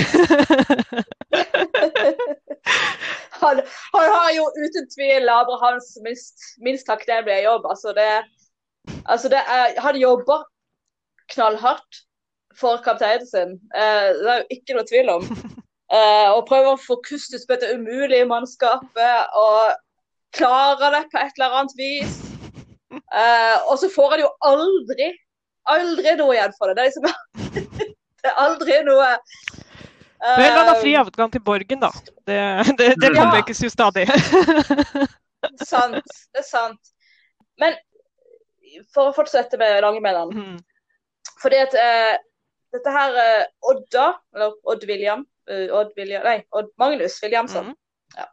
[3.42, 3.62] Han,
[3.96, 7.68] han har jo uten tvil Abrahams minst, minst takknemlige jobb.
[7.70, 8.10] Altså det,
[9.06, 10.46] altså det er, han jobber
[11.34, 12.04] knallhardt
[12.60, 13.58] for kapteinen sin.
[13.76, 15.26] Eh, det er jo ikke noe tvil om.
[15.90, 19.72] Eh, og prøver å få kustus på dette umulige mannskapet, og
[20.38, 22.20] klarer det på et eller annet vis.
[22.94, 25.08] Eh, og så får han jo aldri,
[25.66, 26.78] aldri noe igjen for det.
[26.78, 27.10] Det er liksom
[28.22, 29.10] det er aldri noe
[30.20, 31.92] Vel, han har eh, fri adgang til Borgen, da.
[32.28, 32.40] Det,
[32.78, 33.26] det, det Ja.
[33.30, 34.08] påpekes jo stadig.
[35.72, 36.02] sant.
[36.34, 36.92] Det er sant.
[37.60, 37.78] Men
[38.94, 40.36] for å fortsette med Langemennene.
[40.36, 40.58] Mm.
[41.42, 42.18] Fordi at eh,
[42.76, 47.72] dette her eh, Odda, eller Odd William, eh, Odd William Nei, Odd Magnus Williamson.
[47.72, 48.28] Mhm.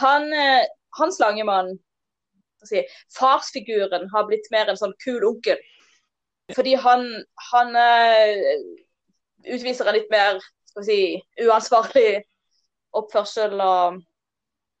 [0.00, 0.64] Han, eh,
[0.98, 1.74] hans Langemann
[2.66, 2.82] si,
[3.18, 5.60] Farsfiguren har blitt mer en sånn kul onkel.
[6.56, 7.06] Fordi han,
[7.52, 8.56] han eh,
[9.54, 10.40] utviser en litt mer
[10.72, 12.08] skal vi si, uansvarlig
[12.96, 14.00] oppførsel og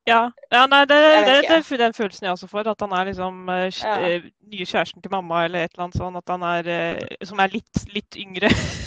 [0.08, 2.72] Ja, ja nei, det, det, det er den følelsen jeg også får.
[2.72, 3.92] At han er liksom eh, Ja.
[4.02, 7.38] eh, nye kjæresten til mamma eller et eller annet sånn, At han er eh, som
[7.38, 8.50] er litt, litt yngre.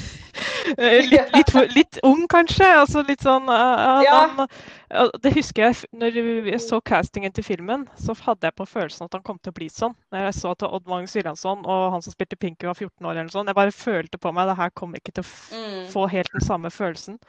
[0.78, 2.68] Eh, litt, litt, litt ung, kanskje.
[2.80, 4.18] Altså litt sånn uh, Ja.
[4.26, 6.20] han, Det husker jeg når
[6.52, 9.58] jeg så castingen til filmen, så hadde jeg på følelsen at han kom til å
[9.60, 9.96] bli sånn.
[10.14, 13.14] Når jeg så at Odd Magnus Williamson og han som spilte Pinky var 14 år
[13.14, 13.52] eller noe sånt.
[13.52, 15.82] Jeg bare følte på meg det her kommer ikke til å mm.
[15.94, 17.20] få helt den samme følelsen.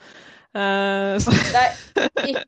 [0.57, 1.67] Uh, så Nei,
[2.31, 2.47] ikke,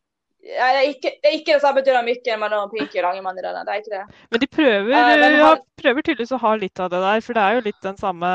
[0.48, 3.66] det, er ikke, det er ikke den samme dynamikken mellom Pinky og Langemann i denne.
[3.66, 4.22] Det er ikke det.
[4.32, 7.36] Men de prøver, uh, men ja, prøver tydeligvis å ha litt av det der, for
[7.36, 8.32] det er jo litt den samme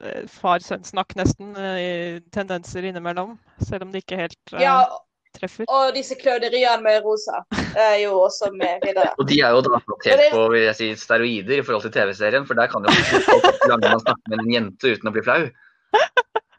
[0.00, 3.36] far-sønn-snakk nesten, eh, i tendenser innimellom.
[3.62, 4.78] Selv om det ikke helt eh, Ja,
[5.38, 5.68] treffer.
[5.68, 7.44] og disse kløneriene med Rosa
[7.76, 9.12] er jo også med videre.
[9.20, 12.46] Og de er jo da Men på vil jeg si, steroider i forhold til TV-serien,
[12.46, 12.90] for der kan jo
[13.70, 15.48] Langemann snakke med en jente uten å bli flau.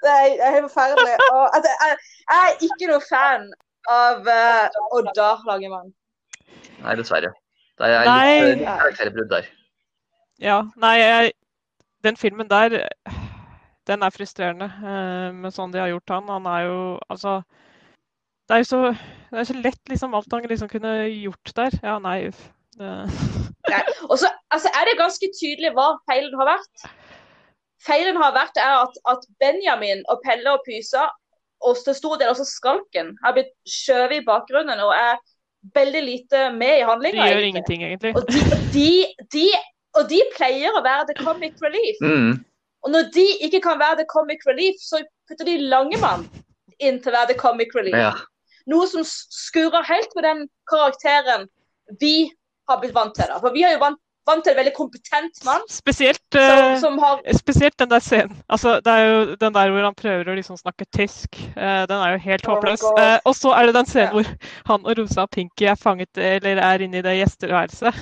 [0.05, 1.15] Det er, det er helt forferdelig.
[1.33, 1.95] Og, altså, jeg,
[2.29, 3.47] jeg er ikke noe fan
[3.89, 5.89] av uh, Odda Langemann.
[6.83, 7.31] Nei, dessverre.
[7.79, 9.47] Det er litt, eh, litt karakterbrudd der.
[10.43, 11.33] Ja, nei, jeg,
[12.05, 12.77] den filmen der,
[13.87, 16.29] den er frustrerende eh, med sånn de har gjort han.
[16.37, 17.39] Han er jo Altså
[18.45, 18.81] Det er jo så,
[19.31, 21.79] det er så lett, liksom, alt han liksom kunne gjort der.
[21.83, 22.43] Ja, nei, uff.
[24.11, 26.87] Og så altså, er det ganske tydelig hva feilen har vært.
[27.85, 31.07] Feilen har vært er at, at Benjamin og Pelle og Pysa
[31.65, 35.15] og til stor del også skalken, har blitt skjøvet i bakgrunnen og er
[35.73, 38.11] veldig lite med i De gjør gjør ingenting, egentlig.
[38.15, 38.41] Og de,
[38.75, 38.89] de,
[39.33, 39.45] de,
[39.97, 42.01] og de pleier å være the comic relief.
[42.03, 42.43] Mm.
[42.85, 46.27] Og når de ikke kan være the comic relief, så putter de Langemann
[46.79, 47.97] inn til å være the comic relief.
[47.97, 48.13] Ja.
[48.69, 51.47] Noe som skurrer helt med den karakteren
[52.01, 52.31] vi
[52.69, 53.29] har blitt vant til.
[53.29, 53.37] Da.
[53.41, 56.97] For vi har jo vant, vant til en veldig kompetent mann Spesielt, som, eh, som
[57.01, 58.37] har spesielt den der scenen.
[58.49, 61.37] Altså, det er jo den der hvor han prøver å liksom snakke tysk.
[61.53, 62.85] Eh, den er jo helt Oh håpløs.
[62.85, 64.13] Oh Eh, og så er det den scenen Ja.
[64.13, 67.93] hvor han og Rosa og Pinky er fanget, eller er inne i det gjesteværelset.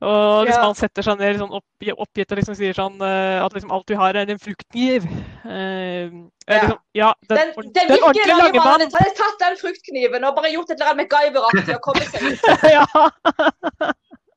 [0.00, 0.66] Og liksom Ja.
[0.66, 1.64] han setter seg ned sånn opp,
[2.04, 5.06] oppgitt og liksom sier sånn eh, at liksom alt vi har er en fruktkniv.
[5.44, 6.10] Eh,
[6.46, 6.60] Ja.
[6.62, 8.92] Liksom, ja, den, den, den den virkelige ordentlige Langemann Langemann.
[8.94, 12.38] hadde, tatt den fruktkniven og bare gjort et eller annet MacGyver-aktig og kommet seg ut.
[12.76, 12.84] ja.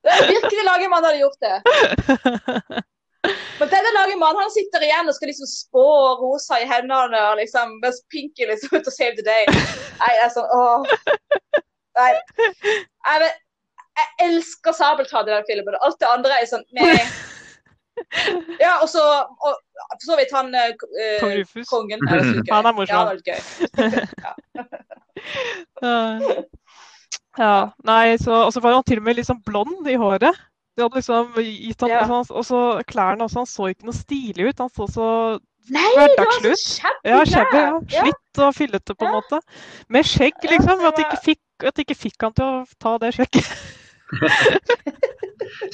[0.09, 1.57] Den virkelige Langemann hadde gjort det.
[3.59, 5.85] Men denne Langemann han sitter igjen og skal liksom spå
[6.21, 9.45] Rosa i hendene, og liksom, mens Pinky liksom ut og save the day.
[9.99, 10.87] Nei, jeg er sånn åh.
[11.99, 12.11] Nei.
[12.39, 13.37] Jeg, vet,
[13.99, 15.75] jeg elsker Sabeltann i den filmen.
[15.81, 16.99] Alt det andre er sånn med...
[18.63, 19.01] Ja, og så
[19.43, 20.69] for så vidt han eh,
[21.19, 21.67] Kong Rufus.
[21.67, 21.99] kongen.
[22.07, 22.53] Er det gøy.
[22.55, 22.95] Han er morsom.
[22.95, 23.39] Ja, det var gøy.
[25.83, 26.43] Eh,
[27.39, 30.35] Ja, nei, så, og så var han til og med liksom blond i håret.
[30.75, 31.99] De hadde liksom gitt han, Ja.
[32.01, 34.59] altså, han- Og så klærne også, han så ikke noe stilig ut.
[34.59, 35.07] Han så så
[35.69, 36.07] Nei, var
[36.39, 36.53] så
[37.05, 37.61] ja, shabby,
[37.93, 38.01] ja.
[38.03, 39.19] slitt og fillete på en Ja.
[39.19, 39.41] måte.
[39.89, 40.85] Med skjegg, Ja, liksom.
[40.87, 43.45] At de ikke fikk, at de ikke fikk han til å ta det skjegget.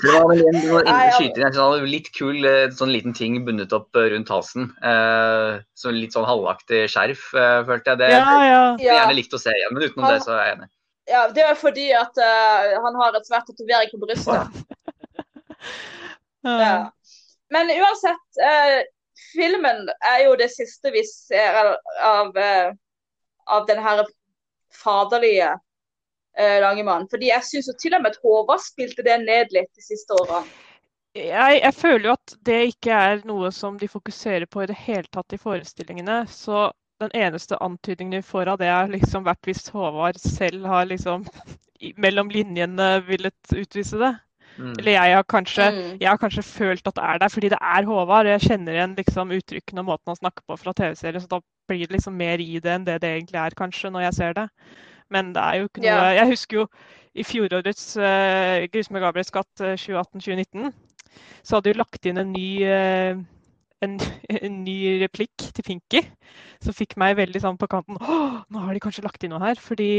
[0.01, 3.73] Det var vel en, det var en sånn litt kul eh, sånn liten ting bundet
[3.75, 4.69] opp eh, rundt halsen.
[4.83, 8.01] Eh, så litt sånn halvaktig skjerf, eh, følte jeg.
[8.03, 8.63] Det Ja, ja.
[8.79, 10.69] jeg gjerne likt å se igjen, men utenom Han- det så er jeg enig.
[11.05, 14.63] Ja, det er fordi at uh, han har et svært tatovering på brystet.
[16.45, 16.89] Ja.
[17.53, 18.79] Men uansett, uh,
[19.35, 21.71] filmen er jo det siste vi ser av,
[22.05, 22.73] av, eh,
[23.47, 24.03] av den her
[24.75, 25.53] faderlige
[26.37, 27.07] eh, Langemann.
[27.11, 30.45] Fordi jeg syns til og med at Håvard spilte det ned litt de siste årene.
[31.15, 34.75] Jeg, jeg føler jo at det ikke er noe som de fokuserer på i det
[34.75, 36.25] hele tatt i forestillingene.
[36.27, 36.67] Så
[36.99, 41.23] den eneste antydningen vi får av det, har liksom vært hvis Håvard selv har liksom
[42.03, 44.13] mellom linjene villet utvise det.
[44.55, 44.73] Mm.
[44.79, 45.97] Eller jeg har kanskje Mm.
[45.99, 48.25] jeg har kanskje følt at det er der fordi det er Håvard.
[48.25, 51.39] og Jeg kjenner igjen liksom uttrykkene og måten han snakker på fra TV-serien, så da
[51.67, 54.33] blir det liksom mer i det enn det det egentlig er, kanskje, når jeg ser
[54.33, 54.47] det.
[55.13, 56.09] Men det er jo ikke noe.
[56.17, 56.65] Jeg husker jo
[57.15, 60.73] i fjorårets uh, 'Grusomme Gabriels skatt' eh, 2018-2019,
[61.45, 63.21] så hadde de lagt inn en ny uh,
[63.85, 63.93] en,
[64.49, 66.01] en ny replikk til Pinky
[66.63, 68.17] som fikk meg veldig sånn på kanten Å,
[68.49, 69.61] nå har de kanskje lagt inn noe her.
[69.61, 69.89] Fordi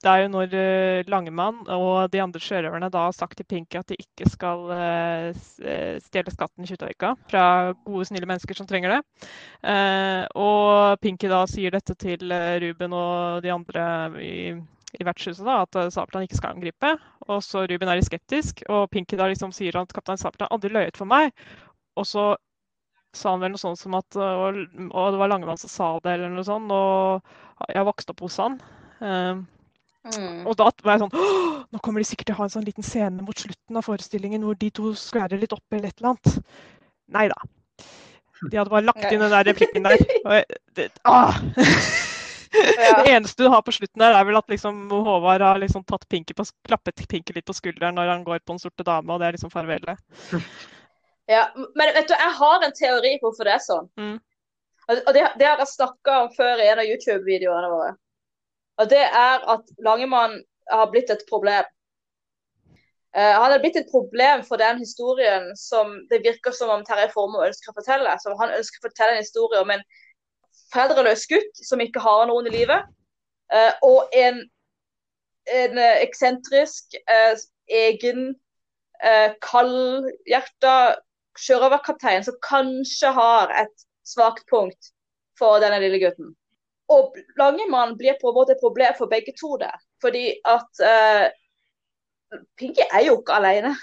[0.00, 3.76] det er jo når eh, Langemann og de andre sjørøverne da har sagt til Pinky
[3.80, 5.26] at de ikke skal eh,
[5.60, 7.44] eh, stjele skatten i Kjuttaøyka fra
[7.84, 9.00] gode, snille mennesker som trenger det.
[10.40, 12.32] Og Pinky da sier dette til
[12.64, 13.84] Ruben og de andre
[14.24, 14.32] i,
[14.96, 16.94] i vertshuset, da, at Sabeltann ikke skal angripe.
[17.28, 20.72] Og så Ruben er litt skeptisk, og Pinky da liksom sier at kaptein Sabeltann aldri
[20.72, 21.34] løyet for meg.
[22.00, 22.30] Og så
[23.12, 26.16] sa han vel noe sånt som at og, og det var Langemann som sa det,
[26.16, 26.72] eller noe sånt.
[26.72, 28.62] Og jeg vokste opp hos han.
[30.00, 30.46] Mm.
[30.48, 32.86] og da var jeg sånn Nå kommer de sikkert til å ha en sånn liten
[32.86, 36.54] scene mot slutten av forestillingen hvor de to skværer litt opp eller et eller annet.
[37.12, 37.36] Nei da.
[38.48, 40.00] De hadde bare lagt inn den der replikken der.
[40.38, 41.36] Jeg, det, ah.
[42.50, 43.02] Ja.
[43.04, 46.08] det eneste du har på slutten der, er vel at liksom Håvard har liksom tatt
[46.10, 49.20] Pinky på, klappet Pinky litt på skulderen når han går på Den sorte dame, og
[49.20, 50.00] det er liksom farvelet.
[51.30, 53.86] Ja, men vet du, jeg har en teori på hvorfor det er sånn.
[54.00, 54.16] Mm.
[54.90, 57.92] Og det, det har jeg snakka om før i en av YouTube-videoene våre.
[58.80, 60.40] Og det er at Langemann
[60.70, 61.66] har blitt et problem.
[63.16, 67.10] Uh, han er blitt et problem for den historien som det virker som om Terje
[67.12, 68.14] Formoe ønsker å fortelle.
[68.22, 69.82] Så han ønsker å fortelle en historie om en
[70.70, 72.86] foreldreløs gutt som ikke har noen i livet,
[73.52, 74.38] uh, og en,
[75.50, 77.34] en eh, eksentrisk, uh,
[77.70, 78.32] egen,
[79.40, 80.72] kaldhjerta
[81.40, 84.90] sjørøverkaptein som kanskje har et svakt punkt
[85.40, 86.34] for denne lille gutten.
[86.90, 89.76] Og Langemann blir på en måte et problem for begge to der.
[90.02, 91.28] Fordi at uh,
[92.58, 93.74] Pinky er jo ikke alene.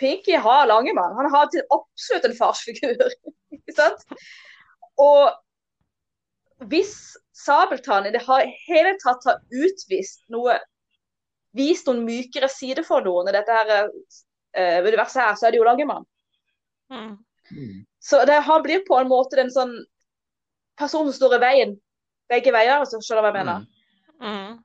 [0.00, 1.16] Pinky har Langemann.
[1.18, 3.16] Han har til absolutt en farsfigur.
[3.56, 4.04] ikke sant?
[5.00, 6.94] Og hvis
[7.36, 10.60] Sabeltann i det hele tatt har utvist noe
[11.52, 13.90] Vist noen mykere side for noen i dette her,
[14.56, 16.06] uh, universet her, så er det jo Langemann.
[16.88, 17.18] Mm.
[18.00, 19.74] Så det, han blir på en måte den sånn
[20.78, 21.72] person som står i veien
[22.32, 23.64] begge veier, hvis du skjønner hva jeg mener.
[24.20, 24.28] Mm.
[24.28, 24.58] Mm.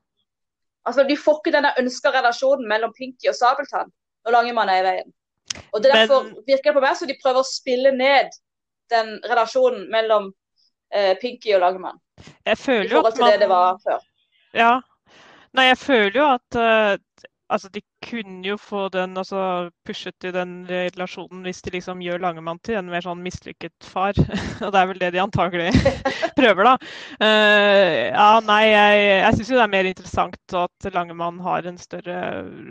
[0.87, 3.91] Altså, De får ikke denne ønska relasjonen mellom Pinky og Sabeltann
[4.25, 5.13] når Langemann er i veien.
[5.73, 8.35] Og det Derfor Men- virker det på meg som de prøver å spille ned
[8.91, 10.33] den relasjonen mellom
[10.93, 11.99] eh, Pinky og Langemann.
[12.45, 13.31] Jeg føler jo forhold at man...
[13.31, 13.99] det det var før.
[14.53, 14.73] Ja.
[15.53, 19.39] Nei, jeg føler jo at uh, Altså, de kunne jo få den altså
[19.87, 24.17] pushet i den relasjonen hvis de liksom gjør Langemann til en mer sånn mislykket far.
[24.65, 25.69] Og det er vel det de antagelig
[26.39, 26.73] prøver, da.
[27.21, 31.79] Uh, ja, nei, jeg, jeg syns jo det er mer interessant at Langemann har en
[31.81, 32.19] større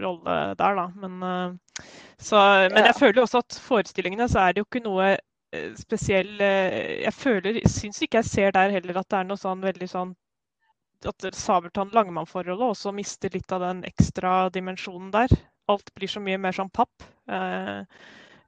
[0.03, 0.88] rolle der, da.
[1.05, 1.87] Men, uh,
[2.18, 2.90] så, men Ja.
[2.90, 7.12] jeg føler jo også at forestillingene så er det jo ikke noe eh, spesiell Jeg
[7.14, 10.14] føler, syns ikke jeg ser der heller at det er noe sånn veldig sånn
[11.04, 15.28] at Sabeltann-Langemann-forholdet også mister litt av den ekstra dimensjonen der.
[15.68, 17.04] Alt blir så mye mer sånn papp.
[17.28, 17.82] Eh,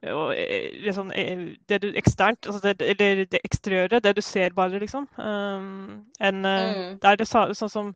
[0.09, 0.31] og
[0.79, 1.09] liksom,
[1.67, 5.07] det du eksternt, altså det, eller det eksteriøre, det du ser bare, liksom.
[5.17, 6.99] Um, eh, Mm.
[7.01, 7.95] det er det sånn som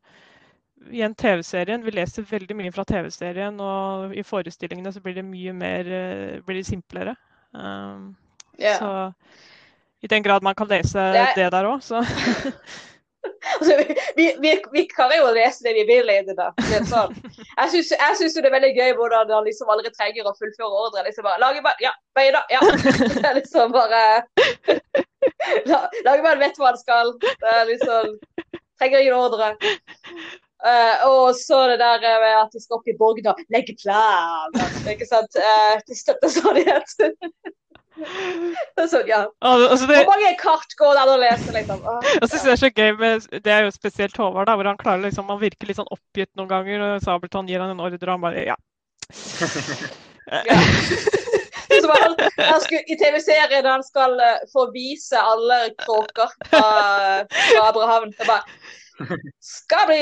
[0.91, 1.83] igjen TV-serien.
[1.83, 5.83] Vi leser veldig mye fra TV-serien, og i forestillingene så blir det mye mer
[6.45, 7.15] blir det simplere.
[7.53, 8.15] Um,
[8.59, 8.79] yeah.
[8.79, 9.13] Så
[10.03, 12.03] i den grad man kan lese Det det, er- der òg, så
[13.59, 13.75] Altså,
[14.15, 16.49] vi, vi, vi, kan jo lese det vi vil i det, da.
[16.57, 17.13] Det sånn.
[17.57, 21.03] Jeg syns det er veldig gøy hvordan han liksom aldri trenger å fullføre ordre.
[21.07, 22.62] Liksom bare, Lagermann, ja, beina, ja.
[23.39, 24.01] Liksom bare
[25.69, 27.13] La- Lagermann vet hva han skal.
[27.69, 28.17] Liksom
[28.81, 29.53] Trenger ingen ordre.
[30.63, 34.55] Uh, og så det der med at de skal opp i borgen og legge plan.
[34.89, 35.36] Ikke sant?
[35.36, 35.75] Uh.
[35.88, 37.17] Det er sånn,
[39.07, 39.21] ja.
[39.41, 41.81] Al- altså det, Hvor mange kart går det an å lese, liksom?
[41.87, 44.69] Åh, Jeg synes det er så gøy med Det er jo spesielt Håvard, da, hvor
[44.71, 46.85] han klarer liksom Han virker litt sånn oppgitt noen ganger.
[46.87, 48.57] og Sabeltann gir han en ordre, og han bare Ja.
[50.47, 50.55] Ja.
[51.73, 56.61] Så han, skulle, I TV-serien han skal eh, få vise alle kråker fra,
[57.27, 58.13] fra Abrahavn.
[58.17, 58.43] Det bare
[59.43, 60.01] Skal bli!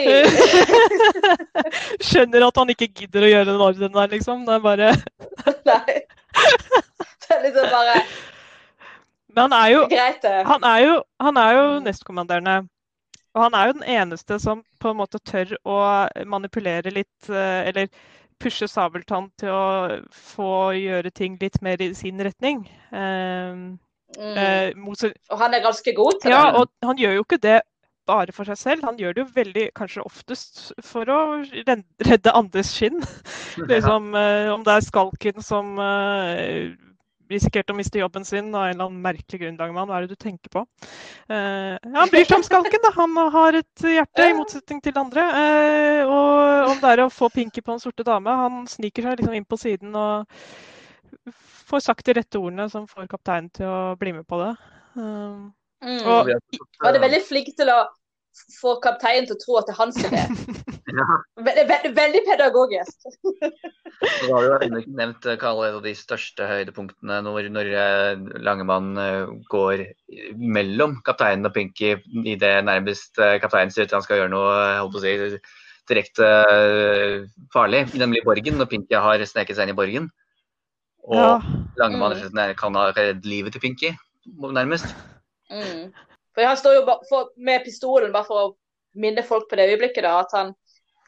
[2.11, 4.43] Skjønner at han ikke gidder å gjøre den ordren der, liksom.
[4.47, 4.91] Det er bare
[5.71, 6.01] Nei.
[7.21, 7.95] Det er liksom bare
[9.31, 10.37] Men han er jo greit, det.
[10.47, 12.55] Han er jo, han er jo nestkommanderende.
[13.33, 15.77] Og han er jo den eneste som på en måte tør å
[16.27, 17.87] manipulere litt, eh, eller
[18.41, 22.65] pushe Sabeltann til å få gjøre ting litt mer i sin retning.
[22.91, 23.79] Um,
[24.19, 24.35] Mm.
[24.37, 26.59] eh, motsatt- Og han er ganske god til ja, det.
[26.59, 27.61] og han gjør jo ikke det
[28.09, 28.85] bare for seg selv.
[28.87, 31.19] Han gjør det jo veldig, kanskje oftest for å
[31.67, 33.01] redde andres skinn.
[33.71, 36.71] Liksom, eh, om det er skalken som eh,
[37.31, 39.89] risikerte å miste jobben sin av en eller annen merkelig grunn, Langemann.
[39.89, 40.65] Hva er det du tenker på?
[41.31, 42.93] Eh, ja, han bryr seg om skalken, da.
[42.97, 45.27] Han har et hjerte, i motsetning til andre.
[45.43, 49.21] Eh, og om det er å få Pinky på den sorte dame, han sniker seg
[49.21, 50.43] liksom inn på siden og
[51.71, 54.51] får sagt de rette ordene som får kapteinen til å bli med på det.
[54.99, 56.01] Um, Mm.
[56.05, 56.29] og-
[56.83, 57.79] Han er veldig flink til å
[58.61, 60.21] få kapteinen til å tro at det er hans idé.
[60.91, 61.05] Ja,
[61.41, 63.07] Veldig, veldig, veldig pedagogisk.
[63.21, 68.89] og da har ennå ikke nevnt eh, Kalle, de største høydepunktene når, når eh, Langemann
[68.97, 69.83] eh, går
[70.37, 71.93] mellom kapteinen og Pinky
[72.25, 75.39] i det nærmest eh, kapteinen sier at han skal gjøre noe holdt på å si,
[75.91, 77.15] direkte eh,
[77.53, 80.09] farlig, nemlig Borgen, når Pinky har sneket seg inn i Borgen.
[81.09, 81.31] Og ja.
[81.81, 82.55] Langemann Mm.
[82.59, 83.95] kan ha reddet livet til Pinky,
[84.39, 84.91] nærmest.
[85.51, 85.91] Mm.
[86.35, 88.51] For han står jo for, med pistolen bare for å
[89.01, 90.53] minne folk på det øyeblikket, da, at han,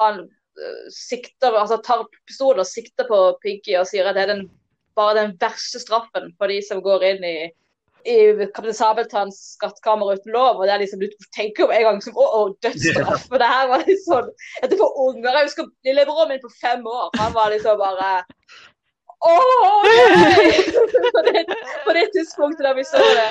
[0.01, 4.33] han øh, sikter, altså tar pistolen og sikter på Piggy og sier at det er
[4.35, 4.45] den,
[4.99, 7.37] bare den verste straffen for de som går inn i
[8.03, 10.59] i Kaptein Sabeltanns skattkammer uten lov.
[10.59, 13.27] og det er liksom, Du tenker jo en gang som å, å, dødsstraff.
[13.29, 15.29] For det her var liksom sånn Dette for unger.
[15.37, 17.11] Jeg husker lillebroren min på fem år.
[17.21, 18.09] Han var liksom bare
[19.23, 19.35] Å,
[19.87, 20.49] nei!
[21.15, 21.45] på, det,
[21.85, 23.29] på det tidspunktet da vi så det.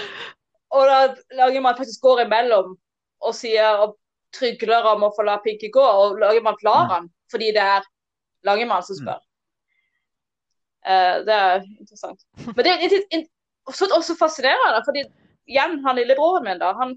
[0.73, 1.01] Og da
[1.37, 2.77] Langemann faktisk går imellom
[3.23, 3.99] og sier og
[4.33, 7.85] trygler om å få la Pinky gå, og Langemann klarer han fordi det er
[8.45, 9.21] Langemann som spør.
[10.83, 12.25] Uh, det er interessant.
[12.49, 13.27] Men det er
[13.71, 15.05] også, fascinerende, fordi
[15.49, 16.97] igjen, han lillebroren min, da, han,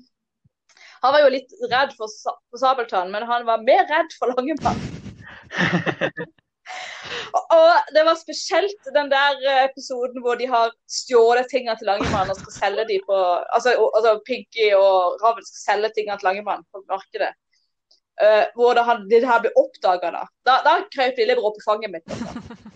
[1.04, 2.12] han var jo litt redd for,
[2.50, 4.82] for Sabeltann, men han var mer redd for Langemann.
[7.36, 12.32] Og, det var spesielt den der eh, episoden hvor de har stjålet tingene til Langemann
[12.34, 13.18] og skal selge de på
[13.56, 17.34] Altså, altså Piggy og Raven skal selge tingene til Langemann på markedet.
[18.16, 20.22] Uh, hvor det, det her ble oppdaga da.
[20.48, 22.08] Da, da krøp lillebror på fanget mitt.
[22.08, 22.32] altså.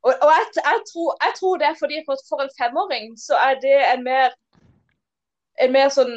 [0.00, 3.36] Og, og jeg, jeg, tror, jeg tror det er fordi for, for en femåring så
[3.36, 4.30] er det en mer
[5.60, 6.14] en mer sånn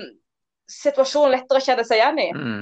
[0.72, 2.30] situasjon lettere å kjenne seg igjen i.
[2.32, 2.62] Mm.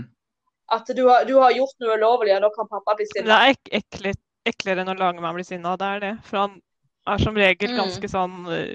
[0.72, 3.40] At du har, du har gjort noe ulovlig, og nå kan pappa bli Det sinna.
[3.46, 4.14] er ek ekle,
[4.48, 6.14] eklere når Langemann blir sinna, det er det.
[6.24, 6.62] For han
[7.08, 7.78] er som regel Mm.
[7.82, 8.74] ganske sånn eh,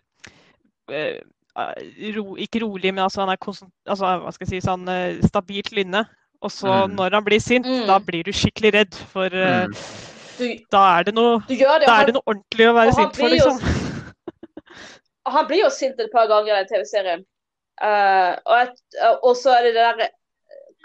[0.93, 5.21] eh, ro, Ikke rolig, men altså han er altså, hva skal jeg si, sånn eh,
[5.25, 6.05] stabilt lynne.
[6.43, 6.97] Og så Mm.
[6.97, 7.87] når han blir sint, Mm.
[7.87, 8.95] da blir du skikkelig redd.
[8.95, 9.73] For Mm.
[10.37, 13.17] Du, da er det noe det, da er han, det noe ordentlig å være sint
[13.17, 13.59] for, liksom.
[13.59, 13.67] jo-
[15.33, 17.25] han blir jo sint et par ganger i TV-serien.
[17.83, 20.09] Uh, og, et- og så er det det der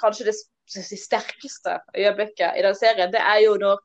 [0.02, 0.36] kanskje det,
[0.74, 3.80] det sterkeste øyeblikket i den serien, det er jo når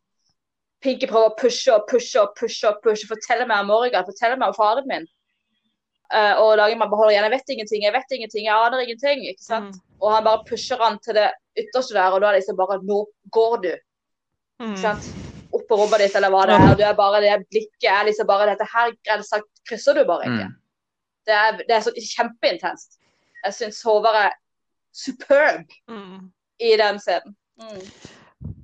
[0.85, 4.37] Pinky prøver å pushe og pushe og pushe og pushe, fortelle meg om Morgan, fortelle
[4.39, 5.07] meg om faren min.
[6.13, 7.27] Uh, og lager meg beholder igjen.
[7.27, 9.25] Jeg vet ingenting, jeg vet ingenting, jeg aner ingenting.
[9.33, 9.75] ikke sant?
[9.75, 9.97] Mm.
[10.03, 12.79] Og han bare pusher han til det ytterste der, og da er det liksom bare
[12.85, 13.01] Nå
[13.35, 13.73] går du.
[14.61, 14.69] Mm.
[14.69, 15.09] ikke sant?
[15.57, 16.77] Opp på rommet ditt, eller hva det er.
[16.79, 20.47] Du er bare det blikket er liksom bare Dette her grensa krysser du bare ikke.
[20.53, 20.55] Mm.
[21.27, 23.01] Det, er, det er så kjempeintenst.
[23.43, 24.37] Jeg syns Håvard er
[24.97, 26.31] superb Mm.
[26.63, 27.37] I den scenen.
[27.61, 27.83] Mm.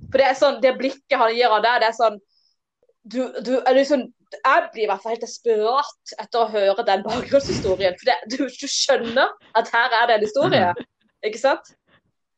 [0.09, 2.19] For det er sånn, det blikket han gir av deg, det er sånn
[3.03, 7.03] du, du er liksom, Jeg blir i hvert fall helt desperat etter å høre den
[7.05, 7.97] bakgrunnshistorien.
[7.99, 10.69] For det, du, du skjønner at her er det en historie,
[11.27, 11.73] ikke sant?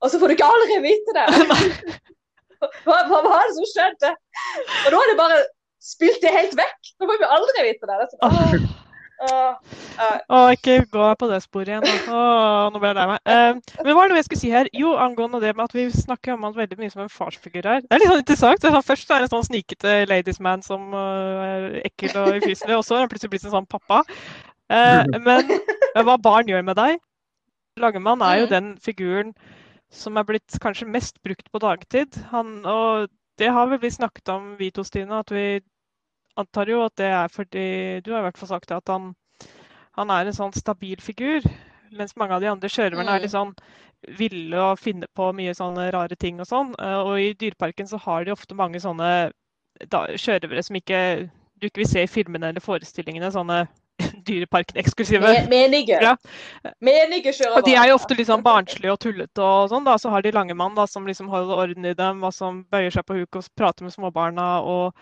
[0.03, 1.27] Og så får du ikke aldri vite det.
[2.85, 4.09] Hva, hva var det som skjedde?
[4.87, 5.39] Og nå er det bare
[5.83, 6.91] spilt det helt vekk.
[6.97, 7.97] Nå får vi aldri vite det.
[7.99, 8.63] det er sånn.
[9.23, 11.85] Å, ikke gå på det sporet igjen.
[12.11, 13.21] Åh, nå ble jeg lei meg.
[13.29, 14.69] Uh, men hva er det jeg skulle si her?
[14.75, 17.83] Jo, angående det med at vi snakker om han veldig mye som en farsfigur her.
[17.85, 18.67] Det er litt sånn interessant.
[18.67, 22.39] Er sånn, først er det en sånn snikete ladies man som øh, er ekkel og
[22.41, 24.03] ufyselig, og så er han plutselig blitt en sånn pappa.
[24.71, 25.59] Uh, men
[25.95, 26.97] hva barn gjør med deg
[27.79, 28.49] Langemann er jo Mm.
[28.49, 29.33] den figuren
[29.91, 32.15] som er blitt kanskje mest brukt på dagtid.
[32.31, 33.09] Han, og
[33.39, 35.59] det har vel vi snakket om, vi to, Stine, at vi
[36.37, 39.13] antar jo at det er fordi Du har i hvert fall sagt at han,
[39.95, 41.41] han er en sånn stabil figur.
[41.95, 43.21] Mens mange av de andre sjørøverne er Mm.
[43.23, 43.55] litt sånn
[44.19, 46.75] ville og finner på mye sånne rare ting og sånn.
[46.79, 49.31] Eh, Og i Dyreparken så har de ofte mange sånne
[50.19, 51.29] sjørøvere som ikke
[51.59, 53.31] du ikke vil se i filmene eller forestillingene.
[53.31, 53.67] Sånne
[54.27, 55.21] Dyreparken-eksklusive.
[55.23, 55.99] Me- Menige.
[56.01, 56.15] Ja.
[56.83, 57.57] Menige sjørøvere.
[57.61, 59.95] Og de er jo ofte litt sånn barnslige og tullete og sånn, da.
[60.01, 63.05] Så har de Langemann da, som liksom holder orden i dem, og som bøyer seg
[63.07, 64.49] på huk og prater med småbarna.
[64.67, 64.93] Og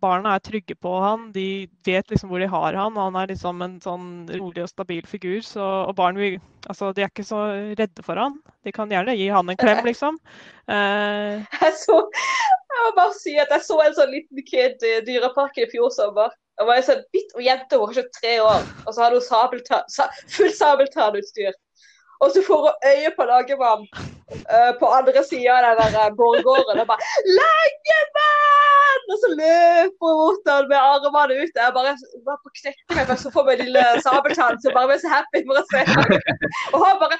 [0.00, 2.96] barna er trygge på han, de vet liksom hvor de har han.
[2.96, 5.40] Og han er liksom en sånn rolig og stabil figur.
[5.46, 7.42] Så, og barn vil, altså, de er ikke så
[7.78, 8.38] redde for han.
[8.66, 10.20] De kan gjerne gi han en klem, liksom.
[10.70, 11.40] Uh...
[11.60, 15.66] Jeg, så, jeg må bare si at jeg så en sånn liten kid i Dyreparken
[15.66, 16.32] i fjor sommer.
[16.60, 19.16] Det var en sånn bitt og jente, hun var kanskje tre år, og så hadde
[19.16, 21.54] hun sabeltan, sa, full sabeltannutstyr.
[22.20, 23.86] Og så får hun øye på Lagermann
[24.30, 30.18] eh, på andre sida av den der eh, og bare 'Langemann!' Og så løper hun
[30.22, 31.54] mot han med armene ut.
[31.60, 31.94] Jeg bare
[32.28, 35.40] bare på knekken meg først, så får meg lille sabeltann som bare blir så happy
[35.48, 35.82] for å se.
[36.74, 37.18] Og han bare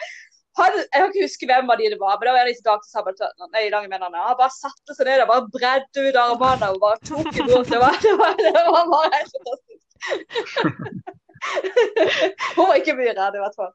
[0.60, 3.70] jeg kan ikke huske hvem av de det var, men det var en av disse
[3.74, 4.24] langemennene.
[4.28, 7.70] Han bare satte seg ned og bare bredde ut armene og bare tok imot.
[7.70, 11.16] Det var, det var, det var bare helt fantastisk.
[12.56, 13.70] Hun var ikke mye redd, i hvert fall.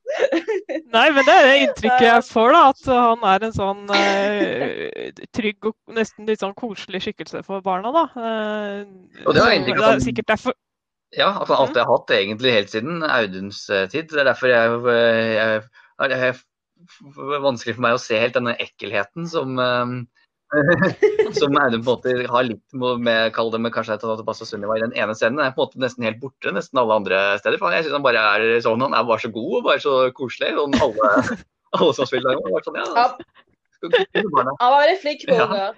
[0.96, 2.62] Nei, men det er det inntrykket jeg får, da.
[2.72, 7.94] At han er en sånn eh, trygg og nesten litt sånn koselig skikkelse for barna,
[7.96, 8.06] da.
[8.16, 8.82] Eh,
[9.26, 10.58] Og det var inntrykket det er sikkert derfor
[11.16, 14.12] Ja, altså alt jeg har hatt det egentlig helt siden Auduns eh, tid.
[14.12, 15.64] Det er derfor jeg, jeg,
[16.04, 19.96] jeg, jeg, er vanskelig for meg å se helt denne ekkelheten som eh,
[21.40, 24.36] som Audun på en måte har litt med, med kall det med kanskje at og
[24.38, 25.42] Sunniva i den ene scenen.
[25.42, 27.58] er på en måte nesten helt borte nesten alle andre steder.
[27.62, 29.96] For jeg synes han bare er sånn, han er bare så god og bare så
[30.16, 30.54] koselig.
[30.60, 31.10] Sånn alle,
[31.80, 33.08] alle som spiller der, var sånn, ja,
[33.86, 35.74] Ja, han var veldig flink Ja.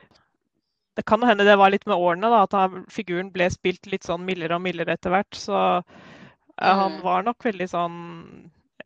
[0.97, 4.07] Det kan hende det var litt med årene, da, at han, figuren ble spilt litt
[4.07, 5.35] sånn mildere og mildere etter hvert.
[5.37, 7.03] Så eh, han Mm.
[7.03, 7.97] var nok veldig sånn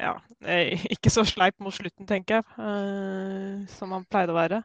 [0.02, 4.64] ja, eh, ikke så sleip mot slutten, tenker jeg, uh, som han pleide å være.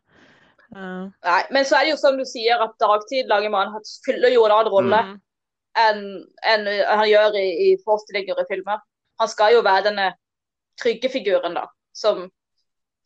[0.75, 4.35] Eh, Nei, men så er det jo som du sier, at dagtid Langemann han fyller
[4.35, 5.17] jo en annen rolle mm,
[5.83, 6.05] enn
[6.53, 8.81] en han gjør i, i forestillinger og filmer.
[9.21, 10.11] Han skal jo være denne
[10.81, 11.65] trygge figuren, da,
[11.97, 12.27] som,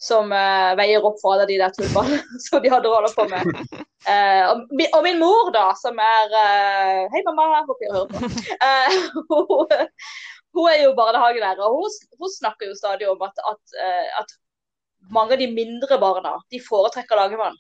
[0.03, 3.53] som uh, veier opp for alle de der tullballene som de hadde holdt på med.
[4.09, 8.11] Uh, og, og min mor, da, som er eh, Hei, mamma, jeg håper jeg hører
[8.11, 8.19] på.
[9.31, 9.75] Hun,
[10.59, 13.79] hun er jo barnehagelærer, og hun, hun snakker jo stadig om at, at,
[14.23, 14.39] at
[15.11, 17.57] mange av de mindre barna de foretrekker lagevann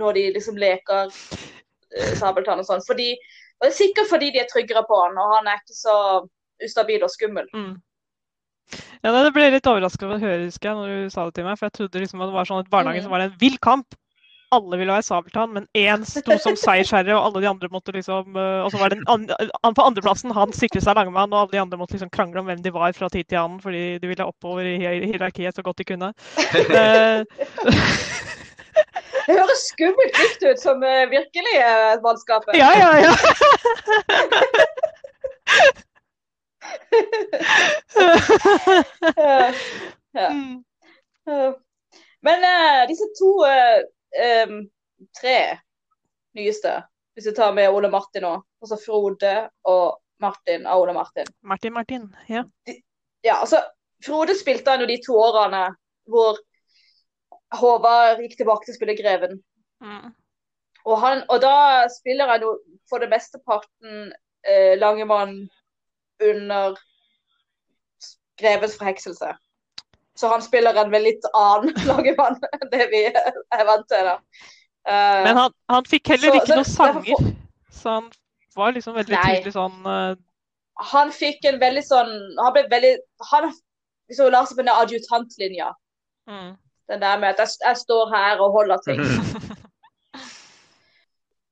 [0.00, 2.82] når de liksom leker uh, sabeltann og sånn.
[2.86, 3.10] Fordi,
[3.58, 5.96] og det er sikkert fordi de er tryggere på han, og han er ikke så
[6.64, 7.48] ustabil og skummel.
[7.54, 7.72] mm.
[9.02, 11.56] Ja, Det ble litt overraskende å høre, husker jeg, når du sa det til meg.
[11.58, 13.06] For jeg trodde liksom at det var sånn at barnehagen Mm.
[13.08, 13.96] som var en vill kamp.
[14.50, 18.34] Alle ville være sabeltann, men én sto som seiersherre, og alle de andre måtte liksom
[18.36, 19.28] øh, Og så var det an,
[19.62, 22.50] an, på andreplassen han sikret seg Langemann, og alle de andre måtte liksom krangle om
[22.50, 25.78] hvem de var fra tid til annen, fordi de ville oppover i hierarkiet så godt
[25.78, 26.12] de kunne.
[26.58, 27.22] Eh,
[29.26, 32.56] Det høres skummelt likt ut som uh, virkelig uh, mannskapet.
[32.58, 33.12] ja, ja, ja.
[39.18, 39.54] Eh,
[40.12, 40.30] ja.
[40.30, 40.64] Mm.
[41.28, 41.52] Eh,
[42.26, 43.78] Men uh, disse to eh,
[44.16, 44.62] em,
[45.20, 45.58] tre
[46.36, 46.76] nyeste,
[47.14, 48.46] hvis vi tar med Ole Martin òg.
[48.62, 49.34] altså Frode
[49.64, 51.26] og Martin av Ole Martin.
[51.42, 52.08] Martin, Martin.
[52.28, 52.44] Ja.
[53.22, 53.62] Ja, altså,
[54.04, 55.68] Frode spilte han jo de to årene
[56.10, 56.38] hvor
[57.60, 59.40] Håvard gikk tilbake til å spille Greven.
[59.82, 60.12] Mm.
[60.84, 62.54] Og, han, og da spiller han jo
[62.88, 64.12] for det meste parten
[64.46, 65.34] eh, Langemann
[66.24, 66.78] under
[68.40, 69.34] Grevens forhekselse.
[70.20, 74.10] Så han spiller en med litt annen Langemann enn det vi er vant til.
[74.10, 74.16] da.
[74.88, 77.30] Uh, Men han, han fikk heller Så ikke noen sanger,
[77.72, 78.10] så han
[78.56, 79.24] var liksom veldig Nei.
[79.28, 80.14] tydelig sånn uh...
[80.90, 82.08] han fikk en veldig sånn
[82.40, 82.94] Han ble veldig
[83.28, 83.50] Han
[84.08, 85.68] liksom la seg på den adjutantlinja.
[86.30, 86.50] mm.
[86.90, 88.98] Den der med at jeg, jeg står her og holder ting.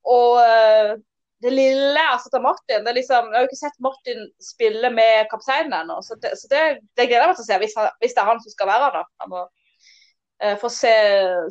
[0.09, 0.97] Og eh,
[1.41, 4.91] det lille altså til Martin det er liksom, Jeg har jo ikke sett Martin spille
[4.91, 6.63] med kapteinen ennå, så, det, så det,
[6.99, 8.69] det gleder jeg meg til å se hvis, han, hvis det er han som skal
[8.69, 9.09] være der.
[9.23, 9.43] Jeg må
[10.43, 10.93] uh, få se,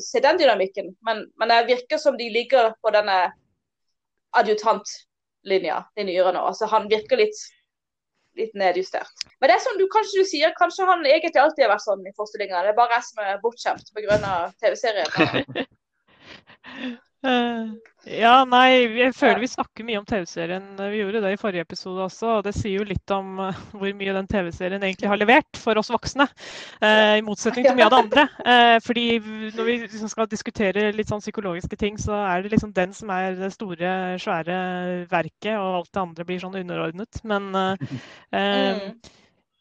[0.04, 0.90] se den dynamikken.
[1.08, 3.18] Men, men det virker som de ligger på denne
[4.36, 6.44] adjutantlinja, de nyere nå.
[6.50, 7.40] Altså Han virker litt,
[8.36, 9.26] litt nedjustert.
[9.40, 12.04] Men det er som du kanskje du sier, kanskje han egentlig alltid har vært sånn
[12.04, 12.60] i forestillinga.
[12.66, 14.36] Det er bare jeg som er bortskjemt pga.
[14.60, 15.68] TV-serien.
[17.28, 17.66] Eh,
[18.22, 20.64] ja, nei, jeg føler vi snakker mye om TV-serien.
[20.78, 23.92] Vi gjorde det i forrige episode også, og det sier jo litt om eh, hvor
[23.98, 26.24] mye den TV-serien egentlig har levert for oss voksne.
[26.80, 28.24] eh, I motsetning til mye av det andre.
[28.54, 29.04] Eh, fordi
[29.58, 33.12] når vi liksom skal diskutere litt sånn psykologiske ting, så er det liksom den som
[33.12, 33.92] er det store,
[34.24, 34.58] svære
[35.12, 37.20] verket, og alt det andre blir sånn underordnet.
[37.28, 37.88] Men eh,
[38.32, 38.94] eh, Mm.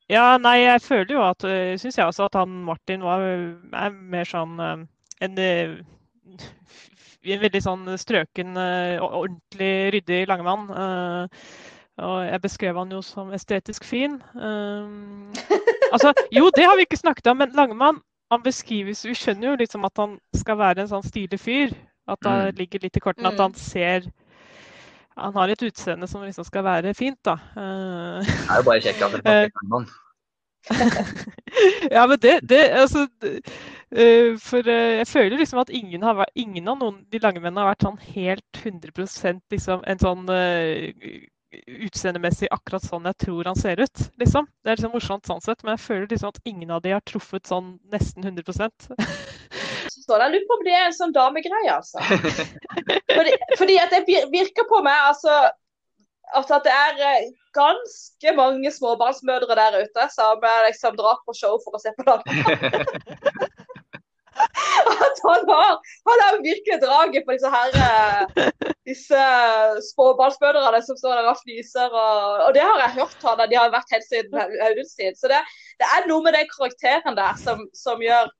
[0.09, 1.43] ja, nei, jeg føler jo at
[1.81, 4.85] Syns jeg også at han Martin var er mer sånn eh,
[5.19, 5.35] eh, en
[7.41, 10.69] veldig sånn strøken, eh, og ordentlig ryddig langemann.
[10.71, 11.27] eh,
[11.99, 14.21] Og jeg beskrev han jo som estetisk fin.
[14.35, 14.85] Eh,
[15.91, 18.01] altså, jo, det har vi ikke snakket om, men Langemann
[18.31, 21.73] han beskrives Vi skjønner jo liksom at han skal være en sånn stilig fyr.
[22.07, 22.57] At det Mm.
[22.57, 23.43] ligger litt i kortene at Mm.
[23.43, 24.01] han ser
[25.17, 27.33] Han har et utseende som liksom skal være fint, da.
[27.57, 29.87] Eh, Det er jo bare kjekk at det passer Langemann.
[31.91, 33.41] ja, men det, det altså det,
[33.87, 37.63] For eh, jeg føler liksom at ingen, har vært, ingen av noen de lange mennene
[37.63, 40.89] har vært sånn helt 100 liksom en sånn uh,
[41.87, 44.03] utseendemessig akkurat sånn jeg tror han ser ut.
[44.19, 44.49] liksom.
[44.63, 47.05] Det er liksom morsomt sånn sett, men jeg føler liksom at ingen av de har
[47.07, 48.43] truffet sånn nesten 100
[50.07, 51.99] Så jeg lurer på om det er en sånn damegreie, altså.
[53.17, 55.33] Fordi, fordi at det virker på meg altså
[56.35, 61.35] at, at det er eh, ganske mange småbarnsmødre der ute som eh, liksom drar på
[61.37, 62.23] show for å se på lag.
[65.07, 65.77] At han har,
[66.09, 69.23] han har virkelig draget på disse her eh, disse
[69.91, 71.89] spåballspøderne som står der og fnyser.
[71.91, 74.37] Og, og det har jeg hørt han, de har vært helt siden
[74.67, 75.17] Auduns tid.
[75.19, 75.41] Så det,
[75.81, 78.31] det er noe med den karakteren der som, som gjør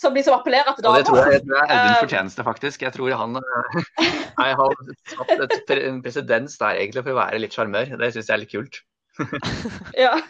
[0.00, 2.44] som liksom appellerer til Og det tror jeg, jeg, tror det er Audun Eh, fortjeneste,
[2.44, 2.82] faktisk.
[2.86, 3.36] Jeg tror han
[4.46, 4.78] jeg har
[5.12, 7.92] satt en presedens der egentlig for å være litt sjarmør.
[8.00, 8.80] Det syns jeg er litt kult.
[9.98, 10.14] Ja.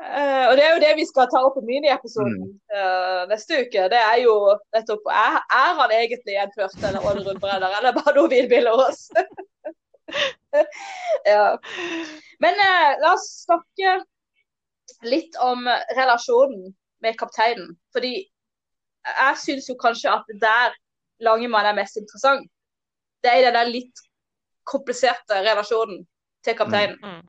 [0.00, 2.38] Eh, og det er jo det vi skal ta opp i miniepisoden
[2.72, 3.82] eh, neste uke.
[3.92, 4.32] Det er jo
[4.72, 8.80] nettopp Er, er han egentlig en flørt eller en rundbrenner, eller bare noe vi innbiller
[8.80, 9.10] oss?
[11.32, 11.44] ja.
[12.40, 13.98] Men uh, la oss snakke
[15.06, 15.68] litt om
[15.98, 16.72] relasjonen
[17.04, 17.74] med kapteinen.
[17.92, 18.14] Fordi
[19.04, 20.76] jeg syns jo kanskje at der
[21.20, 22.48] Langemann er mest interessant.
[23.20, 24.02] Det er i den der litt
[24.64, 26.06] kompliserte relasjonen
[26.44, 26.96] til kapteinen.
[27.04, 27.20] Mm.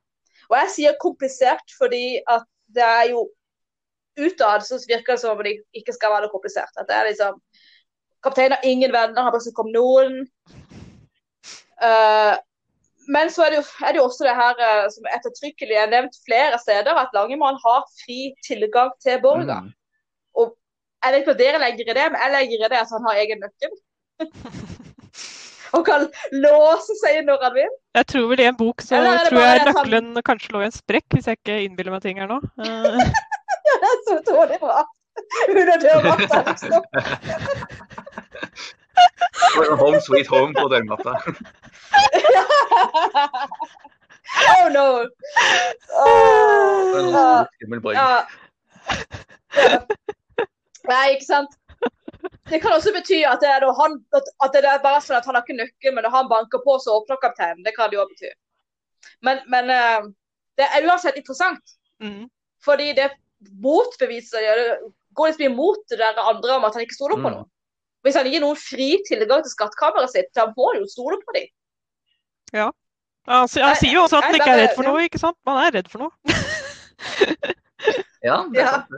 [0.51, 2.45] Og jeg sier komplisert fordi at
[2.75, 3.25] det er jo
[4.19, 6.73] utad så virker det som om det ikke skal være noe komplisert.
[6.77, 7.41] At det er liksom
[8.21, 10.19] Kapteinen har ingen venner, har besøk om noen.
[11.81, 12.35] Uh,
[13.09, 15.89] men så er det, jo, er det jo også det her uh, som ettertrykkelig er
[15.89, 19.63] nevnt flere steder, at Langemann har fri tilgang til Borga.
[19.65, 19.71] Mm.
[21.01, 23.09] Jeg vet ikke hva dere legger i det, men jeg legger i det at han
[23.09, 23.73] har egen nøkkel.
[25.77, 27.69] Og kan låse seg inn når han vil.
[27.95, 30.75] Jeg tror vel i en bok så tror jeg nøkkelen han- kanskje lå i en
[30.75, 32.39] sprekk, hvis jeg ikke innbiller meg ting her nå.
[32.65, 34.81] ja, Det er så utrolig bra.
[35.51, 36.83] Under dørmatta, liksom.
[39.79, 41.15] Home sweet home på dørmatta.
[44.31, 44.83] Oh no.
[45.99, 48.21] Oh, stor, ja.
[50.87, 51.51] Nei, ikke sant.
[52.51, 55.37] Det kan også bety at det er, han, at det er bare sånn at han
[55.37, 57.63] har ikke nøkkel, men da han banker på, så åpner kapteinen.
[57.65, 58.31] Det kan det jo bety.
[59.25, 60.09] Men, men eh,
[60.59, 62.25] det er uansett interessant, mm.
[62.65, 63.07] fordi det
[63.63, 64.65] motbeviser det
[65.17, 67.33] går liksom imot det der andre om at han ikke stoler på Mm.
[67.39, 67.47] noen.
[68.05, 71.35] Hvis han gir noen fri tilgang til skattkammeret sitt, da må han jo stole på
[71.35, 71.49] dem.
[73.29, 75.37] Han, si- han sier jo også at han ikke er redd for noe, ikke sant?
[75.45, 76.11] Man er redd for noe.
[78.21, 78.91] Ja, det er sant.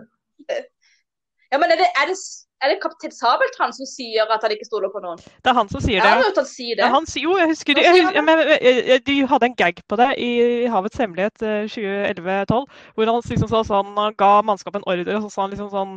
[1.53, 2.15] Ja, men er det, er det,
[2.64, 5.20] er det kaptein Sabeltann som sier at han ikke stoler på noen?
[5.20, 6.30] Det er han som sier Jeg har det.
[6.30, 6.89] hørt han si det.
[6.95, 8.99] Han jo, jeg husker, det.
[9.07, 10.32] De hadde en gag på det i
[10.72, 12.64] Havets hemmelighet eh, 2011-12,
[12.95, 15.72] hvor han liksom sa sånn, han ga mannskapet en ordre, og så sa han liksom
[15.74, 15.95] sånn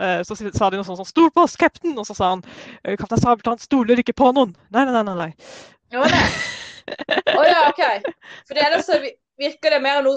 [0.00, 2.44] eh, så sa de noe sånn som 'Stol på oss, cap'n!' Og så sa han
[2.84, 4.56] «Eh, 'Kaptein Sabeltann stoler ikke på noen'.
[4.70, 5.04] Nei, nei, nei.
[5.10, 5.32] nei, nei.
[5.92, 6.24] Ja, det.
[7.38, 7.82] Å ja, OK.
[8.46, 8.98] For det så
[9.40, 10.16] virker det mer noe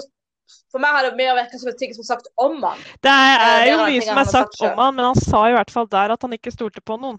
[0.70, 2.78] For meg har det mer virket som en ting som er sagt om han.
[3.02, 5.40] Det er, det er jo mye som er sagt sagt om han, men han sa
[5.50, 7.18] i hvert fall der at han ikke stolte på noen.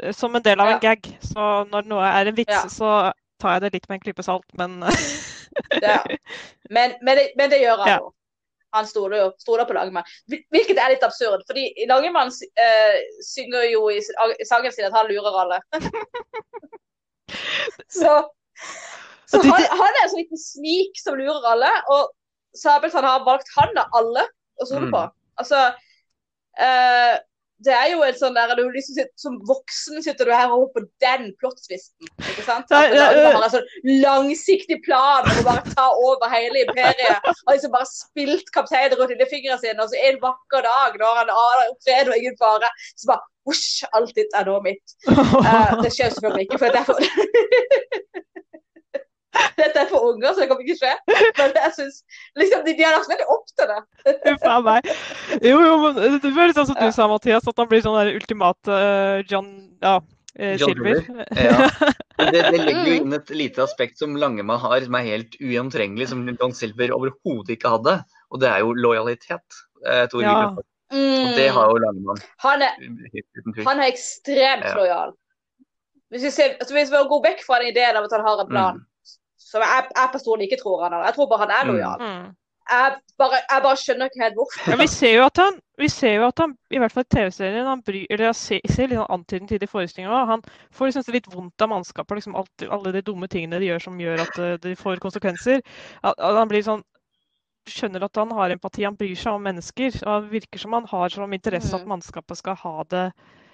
[0.00, 0.74] eh, Som en del av Ja.
[0.76, 1.08] en gag.
[1.24, 2.66] Så når noe er en vits, Ja.
[2.68, 2.90] så
[3.40, 4.78] tar jeg det litt med en klype salt, men
[6.70, 8.12] men, men, det, men det gjør han jo.
[8.76, 10.04] Han stoler jo stoler på Langemann.
[10.28, 11.46] Hvilket er litt absurd.
[11.48, 14.02] fordi Langemann uh, synger jo i,
[14.36, 15.60] i sangen sin at han lurer alle.
[17.88, 18.20] så
[19.26, 21.70] så han, han er en sånn liten snik som lurer alle.
[21.94, 22.10] Og
[22.56, 24.26] Sabeltann har valgt han av alle
[24.60, 24.92] å stole Mm.
[24.94, 25.04] på.
[25.42, 25.62] Altså
[26.60, 27.16] uh,
[27.66, 30.66] Det er jo en sånn der du liksom sitter, Som voksen sitter du her og
[30.66, 32.08] håper på den plottsvisten.
[32.20, 32.68] Ikke sant?
[32.72, 33.00] At det-
[33.32, 33.70] har en sånn
[34.02, 37.24] langsiktig plan om å bare ta over hele imperiet.
[37.46, 41.16] Og liksom bare spilt kapteinen rundt inni fingrene sine, og så en vakker dag når
[41.22, 44.96] han aner fred og ingen fare, så bare Husj, alt ditt er nå mitt.
[45.06, 46.98] Uh, det skjer selvfølgelig ikke, for det er for
[49.60, 50.92] Dette er for unger, så det kommer ikke skje.
[51.38, 52.02] Men jeg synes,
[52.40, 53.78] liksom, de, de har lagt veldig opp til det.
[54.32, 54.90] Uff a meg.
[55.44, 56.86] Jo, jo, men det føles sånn som Ja.
[56.90, 59.48] du sa, Mathias, at han blir sånn der ultimat uh, John
[59.82, 59.96] ja,
[60.38, 61.02] eh, John Silver.
[61.46, 61.70] Ja.
[62.16, 62.86] Det, det legger Mm.
[62.88, 66.94] jo inn et lite aspekt som Langemann har, som er helt ugjennomtrengelig, som John Silver
[66.96, 67.98] overhodet ikke hadde.
[68.32, 69.60] Og det er jo lojalitet.
[69.84, 70.38] Eh, Tor Ja.
[70.96, 72.20] Og det har jo Langemann.
[72.44, 72.76] Han er,
[73.66, 74.74] han er ekstremt Ja.
[74.78, 75.12] lojal.
[76.14, 78.40] Hvis vi, ser, altså hvis vi går vekk fra den ideen av at han har
[78.44, 78.76] en plan,
[79.46, 81.04] som jeg, jeg personlig ikke tror han er.
[81.10, 81.72] jeg tror bare han er Mm.
[81.72, 82.02] lojal.
[82.02, 82.34] Mm.
[82.66, 84.70] Jeg, bare, jeg bare skjønner ikke helt hvorfor.
[84.72, 87.12] Ja, vi ser jo at han, vi ser jo at han i hvert fall i
[87.14, 90.42] TV-serien, han bryr, eller jeg ser, jeg ser litt sånn antydning til det i Han
[90.74, 94.00] får liksom litt vondt av mannskapet, liksom alt, alle de dumme tingene de gjør som
[94.00, 95.62] gjør at det de får konsekvenser.
[96.02, 96.82] At, at han blir sånn
[97.70, 100.02] skjønner at han har empati, han bryr seg om mennesker.
[100.06, 101.88] og Det virker som han har som interesse at Mm.
[101.88, 103.45] mannskapet skal ha det eh,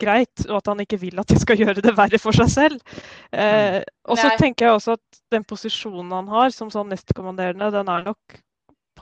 [0.00, 2.96] greit, og at han ikke vil at de skal gjøre det verre for seg selv.
[3.32, 7.90] Eh, og så tenker jeg også at den posisjonen han har som sånn nestkommanderende, den
[7.92, 8.40] er nok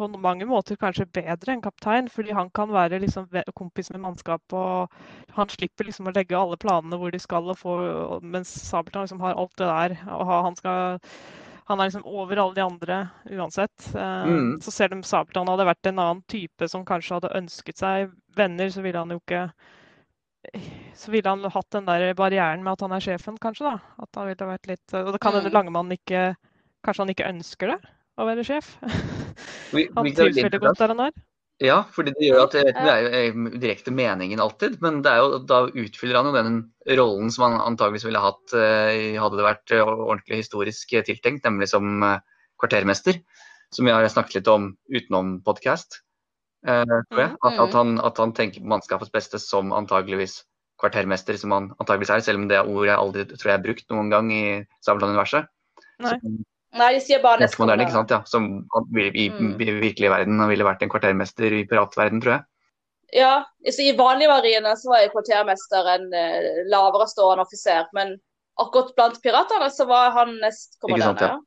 [0.00, 3.26] på mange måter kanskje bedre enn kaptein, fordi han kan være liksom
[3.58, 7.58] kompis med mannskapet, og han slipper liksom å legge alle planene hvor de skal, og
[7.60, 7.74] få,
[8.22, 9.96] mens Sabeltann liksom har alt det der.
[10.14, 11.00] og han skal
[11.70, 12.96] han er liksom over alle de andre
[13.30, 13.90] uansett.
[13.94, 14.60] Eh, Mm.
[14.60, 18.70] Så selv om Sabeltann hadde vært en annen type som kanskje hadde ønsket seg venner,
[18.70, 19.44] så ville han jo ikke
[20.96, 23.68] Så ville han hatt den der barrieren med at han er sjefen, kanskje.
[23.70, 23.80] da.
[24.02, 25.56] At han ville vært litt Og det kan hende Mm.
[25.58, 26.36] Langemann ikke
[26.84, 27.78] Kanskje han ikke ønsker det,
[28.16, 28.70] å være sjef?
[29.76, 31.12] Vi- Han trives veldig godt der han er.
[31.60, 35.12] Ja, fordi det gjør at det, det er jo eh, direkte meningen alltid, men det
[35.12, 36.54] er jo, da utfyller han jo den
[36.96, 41.68] rollen som han antageligvis ville hatt eh, hadde det vært eh, ordentlig historisk tiltenkt, nemlig
[41.68, 41.84] som
[42.56, 43.20] kvartermester,
[43.76, 46.00] som vi har snakket litt om utenom podkast.
[46.68, 47.32] Eh, tror jeg.
[47.40, 50.42] At, at, han, at han tenker på mannskapets beste som antageligvis
[50.80, 53.92] kvartermester, som han antageligvis er, selv om det ordet jeg aldri tror jeg har brukt
[53.92, 54.44] noen gang i
[54.84, 55.50] Sabeltann-universet.
[56.04, 56.16] Nei.
[56.70, 58.12] De sier bare Nestkommanderende, ikke sant?
[58.14, 58.46] Ja, som
[58.94, 59.56] i, Mm.
[59.58, 62.44] i virkelige verden ville vært en kvartermester i piratverden, tror jeg.
[63.12, 68.14] Ja, så I vanlige variene så var jeg kvartermester en eh, lavere stående offiser, men
[68.60, 71.32] akkurat blant piratene så var han nestkommanderende.
[71.32, 71.38] Ja.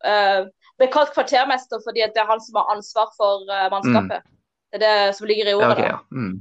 [0.00, 0.46] Uh,
[0.80, 4.24] ble kalt kvartermester fordi det er han som har ansvar for uh, mannskapet.
[4.70, 5.60] Det er det som ligger i Mm.
[5.64, 5.78] Ordet.
[5.78, 5.98] Okay, ja.
[6.10, 6.36] Mm.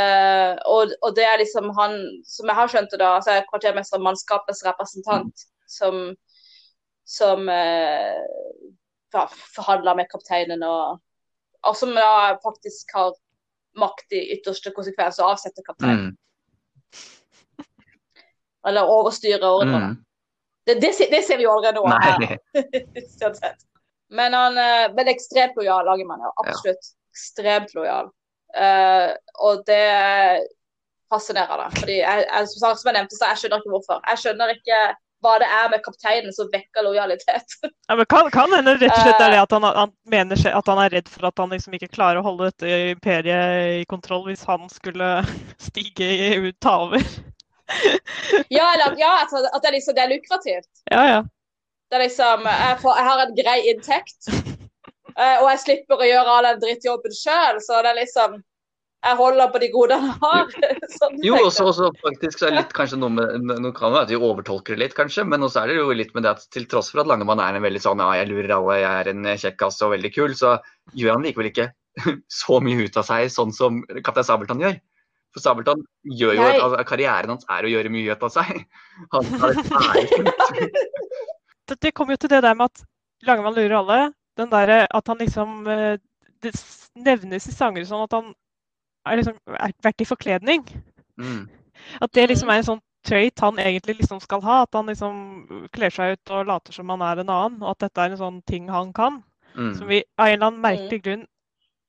[0.00, 3.46] uh, og, og det er liksom han, som jeg har skjønt det, da, altså er
[3.50, 6.14] kvartermester mannskapets representant som,
[7.04, 9.22] som uh,
[9.56, 10.98] forhandler med kapteinen, og,
[11.64, 13.12] og som da faktisk har
[13.78, 16.10] makt i ytterste konsekvens å avsette kapteinen.
[16.10, 16.16] Mm.
[18.68, 19.78] Eller overstyre ordrene.
[19.92, 19.96] Mm.
[20.66, 21.88] Det, det, ser- det ser vi jo allerede nå.
[21.88, 23.54] her.
[24.18, 26.20] Men han er men ekstremt lojal, Langemann.
[26.24, 26.86] Ja, absolutt.
[27.10, 28.12] Ekstremt lojal.
[28.56, 29.12] Uh,
[29.44, 30.46] og det er
[31.12, 31.68] fascinerende.
[31.80, 34.02] Fordi jeg, jeg, som sagt, som jeg nevnte, så jeg skjønner ikke hvorfor.
[34.10, 34.80] Jeg skjønner ikke
[35.24, 37.58] hva det er med kapteinen som vekker lojalitet.
[37.88, 40.66] Ja, men kan, kan hende rett og slett er det at han, han mener at
[40.68, 44.26] han er redd for at han liksom ikke klarer å holde dette imperiet i kontroll
[44.26, 45.22] hvis han skulle
[45.70, 47.00] stige i, ta over.
[48.58, 49.32] ja, eller ja, at
[49.64, 50.70] det, liksom, det er lukrativt.
[50.92, 51.24] Ja, ja.
[51.88, 54.30] Det er liksom Jeg, får, jeg har en grei inntekt,
[55.18, 58.38] eh, og jeg slipper å gjøre all den drittjobben sjøl, så det er liksom
[59.06, 60.48] Jeg holder på de godene jeg har.
[60.98, 63.98] Sånn Jo, også, også faktisk så er det litt kanskje noe med Nå kan det
[63.98, 66.34] være at vi overtolker det litt, kanskje, men også er det jo litt med det
[66.34, 68.90] at til tross for at Langemann er en veldig sånn ja, jeg lurer alle, jeg
[68.90, 70.56] er en kjekkas og veldig kul, så
[70.98, 71.70] gjør han likevel ikke
[72.42, 74.78] så mye ut av seg, sånn som Kaptein Sabeltann gjør.
[75.36, 78.62] For Sabeltann gjør jo, at, altså, Karrieren hans er å gjøre mye ut av seg.
[79.14, 80.86] Han har et ærefullt
[81.68, 82.84] det, det kommer jo til det der med at
[83.28, 83.98] Langemann lurer alle.
[84.38, 85.96] Den derre at han liksom eh,
[86.42, 86.52] Det
[86.94, 88.28] nevnes i sanger sånn at han
[89.06, 90.66] har liksom er, vært i forkledning.
[91.18, 91.48] mm.
[92.02, 94.62] At det liksom er en sånn trait han egentlig liksom skal ha.
[94.66, 95.18] At han liksom
[95.74, 97.58] kler seg ut og later som han er en annen.
[97.62, 99.20] Og at dette er en sånn ting han kan.
[99.54, 99.74] Mm.
[99.78, 101.26] Som vi av en eller annen merkelig grunn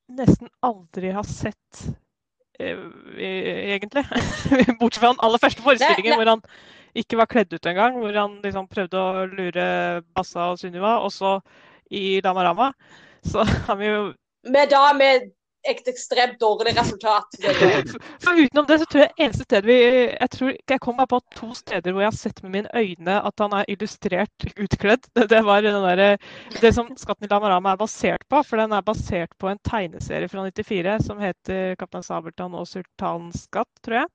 [0.09, 1.83] nesten aldri har sett
[2.59, 2.79] eh,
[3.19, 4.05] egentlig.
[4.79, 6.45] Bortsett fra den aller første forestillingen hvor han
[6.97, 7.99] ikke var kledd ut engang.
[8.01, 9.65] Hvor han liksom prøvde å lure
[10.15, 10.97] Bassa og Sunniva.
[11.03, 11.37] Og så
[11.89, 12.73] i Damarama.
[13.25, 14.13] Så har vi jo
[14.47, 15.31] Med da med
[15.67, 17.35] et ekstremt dårlig resultat.
[18.23, 21.19] For utenom det så tror jeg eneste sted vi Jeg tror jeg kom meg på
[21.35, 25.09] to steder hvor jeg har sett med mine øyne at han er illustrert utkledd.
[25.29, 26.17] Det, var den der,
[26.61, 28.43] det som 'Skatten i Lamarama' er basert på.
[28.43, 33.47] For den er basert på en tegneserie fra 94 som heter 'Kaptein Sabeltann og sultanens
[33.49, 34.07] skatt', tror jeg.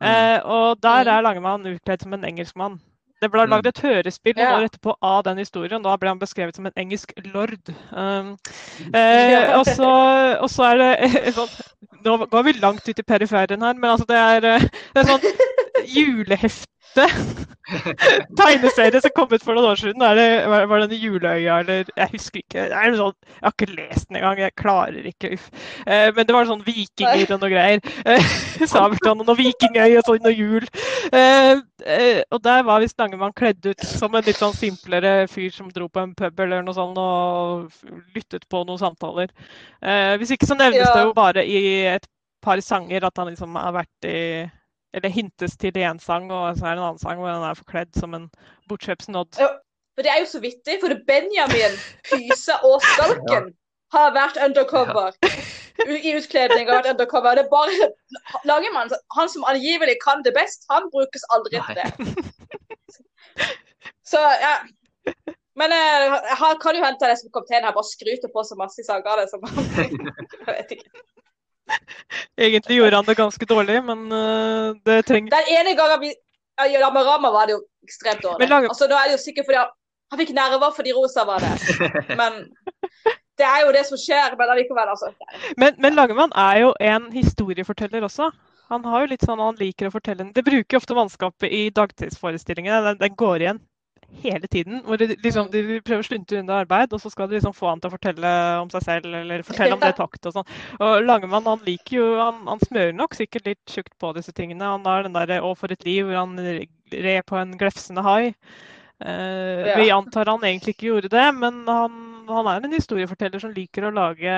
[0.00, 2.80] Eh, og der er Langemann utkledd som en engelskmann.
[3.24, 5.80] Det ble lagd et hørespill noen år etterpå av den historien.
[5.84, 7.70] Da ble han beskrevet som en engelsk lord.
[7.88, 8.34] Um,
[8.98, 9.92] eh, og, så,
[10.44, 11.54] og så er det sånn
[12.04, 15.06] Nå går vi langt ut i periferien her, men altså det er, eh, det er
[15.08, 17.08] sånn julehefte.
[18.36, 20.02] Tegneserie som kom ut for noen år siden.
[20.04, 22.66] Er det, var, var den Juleøya, eller Jeg husker ikke.
[22.70, 24.42] Det sånn, jeg har ikke lest den engang.
[24.44, 25.32] Jeg klarer ikke.
[25.34, 25.48] Uff.
[25.86, 27.92] Eh, men det var sånn vikinger og noe greier.
[28.04, 28.32] Eh,
[28.70, 30.68] Sabeltann og noe vikingøy og sånn og jul.
[31.10, 31.52] Eh,
[31.84, 35.70] eh, og der var visst Langemann kledd ut som en litt sånn simplere fyr som
[35.74, 37.70] dro på en pub eller noe sånt og
[38.14, 39.32] lyttet på noen samtaler.
[39.82, 40.92] Eh, hvis ikke så nevnes Ja.
[40.94, 41.64] det jo bare i
[41.94, 42.06] et
[42.44, 44.18] par sanger at han liksom har vært i
[44.94, 47.44] Eller hintes til i én sang, og så er det en annen sang hvor han
[47.48, 48.28] er forkledd som en
[48.70, 49.40] bortkjøpsnodd.
[49.42, 49.50] Ja.
[49.96, 51.74] men det er jo så vittig, for Benjamin,
[52.06, 53.50] Pyse og Skalken
[53.94, 55.14] har vært undercover.
[56.06, 57.38] I utkledning har vært undercover.
[57.38, 57.90] Det er bare
[58.50, 61.90] Langemann, han som angivelig kan det best, han brukes aldri til det.
[64.06, 64.56] Så ja.
[65.54, 68.82] Men jeg han kan jo hente det som kaptein her, bare skryter på så masse
[68.82, 69.26] i sangene.
[69.30, 71.04] Som jeg vet ikke.
[72.36, 76.66] Egentlig gjorde han det ganske dårlig, men eh, det trenger Den ene gangen vi ja,
[76.68, 78.44] i Lamarama var det jo ekstremt dårlig.
[78.44, 79.72] Men Lange- Altså, nå er det jo sikkert fordi han,
[80.12, 81.54] han fikk nerver fordi Rosa var det.
[82.20, 82.44] Men
[83.38, 84.36] det er jo det som skjer.
[84.38, 85.10] Men allikevel, altså.
[85.58, 88.28] Men, men Langemann er jo en historieforteller også.
[88.70, 90.28] Han har jo litt sånn han liker å fortelle.
[90.36, 92.78] Det bruker jo ofte mannskapet i dagtidsforestillingene.
[92.86, 93.58] Den, den går igjen
[94.22, 94.82] hele tiden.
[94.84, 97.70] Hvor de, liksom, de prøver å slunte unna arbeid, og så skal de liksom få
[97.70, 100.52] han til å fortelle om seg selv eller fortelle om det takt og sånn.
[100.80, 104.74] Og Langemann han liker jo Han, han smører nok sikkert litt tjukt på disse tingene.
[104.76, 108.34] Han har den derre 'Å, for et liv', hvor han red på en glefsende hai.
[109.00, 109.76] Eh, Ja.
[109.78, 113.88] Vi antar han egentlig ikke gjorde det, men han, han er en historieforteller som liker
[113.88, 114.34] å lage,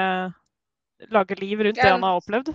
[1.13, 2.55] lage liv rundt det han har opplevd.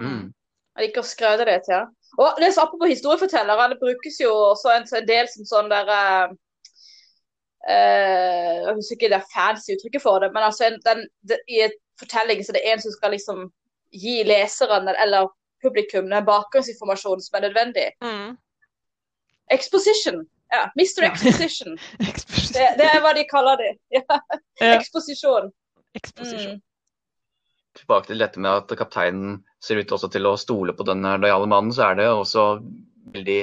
[0.00, 0.34] Mm.
[0.78, 1.86] Jeg liker å skrøde det til.
[2.18, 5.90] Og det som Apropos historiefortellere, det brukes jo også en, en del som sånn der
[5.94, 6.36] eh, eh,
[7.66, 11.62] Jeg husker ikke det er fancy uttrykket for det, men altså en, den, det, i
[11.66, 13.48] en fortelling så det er en som skal liksom
[13.92, 15.30] gi leseren eller
[15.64, 17.86] publikum den bakgrunnsinformasjonen som er nødvendig.
[19.50, 20.22] Exposition.
[20.52, 21.02] Ja, Mr.
[21.02, 21.10] Ja.
[21.12, 21.78] Exposition.
[22.10, 22.54] Exposition.
[22.54, 23.72] Det, det er hva de kaller det.
[23.98, 24.20] Ja,
[24.60, 25.50] Ja, eksposisjon.
[25.98, 26.56] eksposisjon.
[26.58, 26.64] Mm.
[27.78, 31.46] Tilbake til dette med at kapteinen ser ut også til å stole på den lojale
[31.50, 32.46] mannen, så er det også
[33.14, 33.42] veldig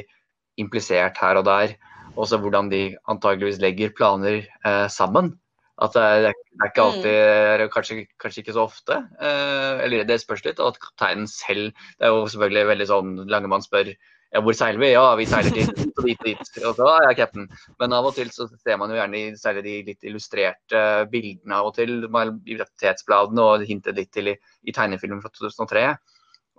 [0.61, 1.75] implisert her og der.
[2.15, 5.33] Også hvordan de antageligvis legger planer eh, sammen.
[5.81, 7.15] At det er, det er ikke alltid,
[7.53, 12.07] eller kanskje, kanskje ikke så ofte, eh, eller det spørs litt, at kapteinen selv Det
[12.07, 13.91] er jo selvfølgelig veldig sånn Langemann spør
[14.35, 14.89] ja, hvor seiler vi?
[14.91, 16.49] Ja, vi seiler dit og dit dit.
[16.65, 17.45] Og så, ja, cap'n.
[17.79, 21.69] Men av og til så ser man jo gjerne særlig de litt illustrerte bildene av
[21.69, 24.35] og til, i identitetsbladene og hintet litt til i,
[24.67, 25.85] i tegnefilmen fra 2003.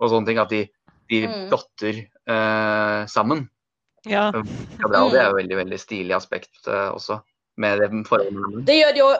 [0.01, 0.63] Og sånne ting at de,
[1.11, 1.45] de Mm.
[1.51, 3.45] plotter eh, sammen.
[4.09, 4.27] Ja.
[4.33, 4.43] Ja,
[4.91, 7.19] det, det er jo veldig veldig stilig aspekt eh, også,
[7.61, 8.63] med det forholdet.
[8.67, 9.11] Det gjør de jo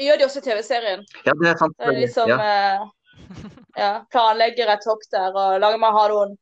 [0.00, 1.02] gjør de også i TV-serien.
[1.26, 1.74] Ja, det er sant.
[1.78, 2.38] Det er liksom ja.
[2.44, 6.38] eh, ja, planlegger et tokt der, og lager meg har noen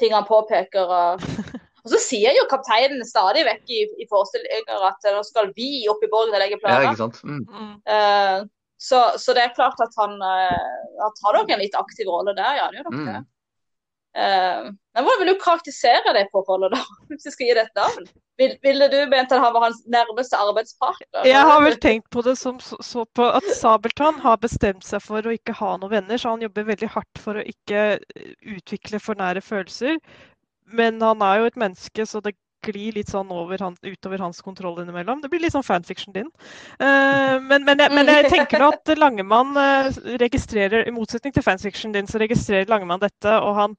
[0.00, 0.88] ting han påpeker.
[0.88, 1.26] Og,
[1.84, 6.00] og så sier jo kapteinen stadig vekk i, i forestillinger at nå skal vi opp
[6.04, 7.20] i borgen og legge ja, ikke sant.
[7.24, 7.74] Mm.
[7.84, 8.38] Eh,
[8.80, 12.32] så, så det er klart at han, uh, han tar nok en litt aktiv rolle
[12.32, 12.70] der, ja.
[12.70, 13.10] Han gjør nok Mm.
[13.10, 13.20] det.
[14.16, 16.80] Eh, men hvordan vil du karakterisere det forholdet, da?
[17.10, 18.10] Hvis du skal gi det et navn?
[18.40, 21.26] Vil, ville du ment at han var hans nærmeste arbeidspartner?
[21.28, 25.26] Jeg har vel tenkt på det som så, på at Sabeltann har bestemt seg for
[25.26, 29.02] å ikke ha noen venner, så han jobber veldig hardt for å ikke eh, utvikle
[29.02, 29.98] for nære følelser.
[30.70, 33.30] Men han er jo et menneske, så det glir litt sånn
[33.60, 35.22] han, utover hans kontroll innimellom.
[35.22, 36.28] Det blir litt sånn fanfiction din.
[36.80, 39.88] Uh, men, men, jeg, men, jeg tenker nå at Langemann uh,
[40.20, 43.36] registrerer, i motsetning til fanfiction din, så registrerer Langemann dette.
[43.40, 43.76] Og han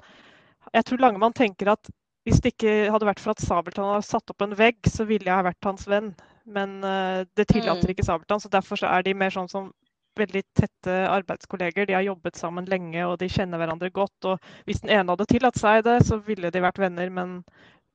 [0.72, 1.92] Jeg tror Langemann tenker at
[2.28, 5.26] hvis det ikke hadde vært for at Sabeltann hadde satt opp en vegg, så ville
[5.26, 6.12] jeg ha vært hans venn.
[6.46, 7.94] Men uh, det tillater mm.
[7.96, 9.72] ikke Sabeltann, så derfor så er de mer sånn som
[10.20, 11.88] veldig tette arbeidskolleger.
[11.88, 14.30] De har jobbet sammen lenge og de kjenner hverandre godt.
[14.30, 17.40] Og hvis den ene hadde tillatt seg det, så ville de vært venner, men